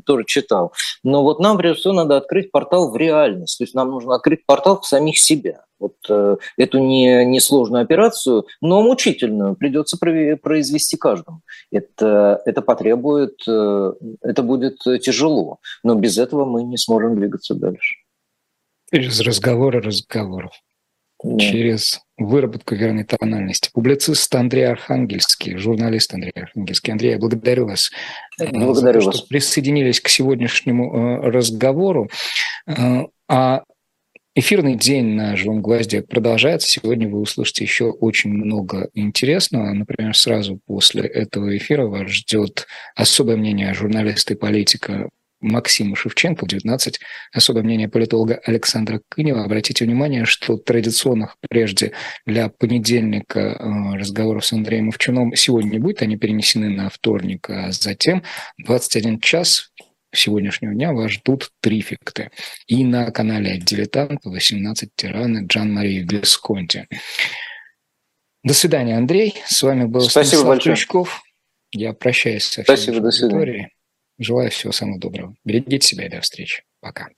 [0.06, 0.74] тоже читал.
[1.04, 3.58] Но вот нам, прежде всего, надо открыть портал в реальность.
[3.58, 5.64] То есть нам нужно открыть портал в самих себя.
[5.84, 11.42] Вот э, эту не, несложную операцию, но мучительную, придется произвести каждому.
[11.72, 17.96] Это, это потребует, э, это будет тяжело, но без этого мы не сможем двигаться дальше.
[18.92, 20.54] Через разговоры разговоров.
[21.22, 21.40] Да.
[21.40, 23.70] Через выработку верной тональности.
[23.74, 26.94] Публицист Андрей Архангельский, журналист Андрей Архангельский.
[26.94, 27.92] Андрей, я благодарю вас
[28.40, 29.18] э, благодарю за то, вас.
[29.18, 32.10] что присоединились к сегодняшнему э, разговору.
[33.30, 33.64] А
[34.36, 36.68] Эфирный день на «Живом гвозде» продолжается.
[36.68, 39.72] Сегодня вы услышите еще очень много интересного.
[39.72, 42.66] Например, сразу после этого эфира вас ждет
[42.96, 45.08] особое мнение журналиста и политика
[45.40, 47.00] Максима Шевченко в 19.
[47.32, 49.44] Особое мнение политолога Александра Кынева.
[49.44, 51.92] Обратите внимание, что традиционных прежде
[52.26, 56.02] для понедельника э, разговоров с Андреем Овчуном сегодня не будет.
[56.02, 58.24] Они перенесены на вторник, а затем
[58.58, 59.70] 21 час
[60.14, 62.32] сегодняшнего дня вас ждут трификты.
[62.68, 66.88] И на канале «Дилетант» 18 тираны Джан-Марии Висконти.
[68.44, 69.42] До свидания, Андрей.
[69.46, 70.76] С вами был Спасибо Станислав большое.
[70.76, 71.24] Крючков.
[71.72, 73.70] Я прощаюсь со всей Спасибо, до свидания.
[74.20, 75.36] Желаю всего самого доброго.
[75.44, 76.64] Берегите себя и до встречи.
[76.80, 77.10] Пока.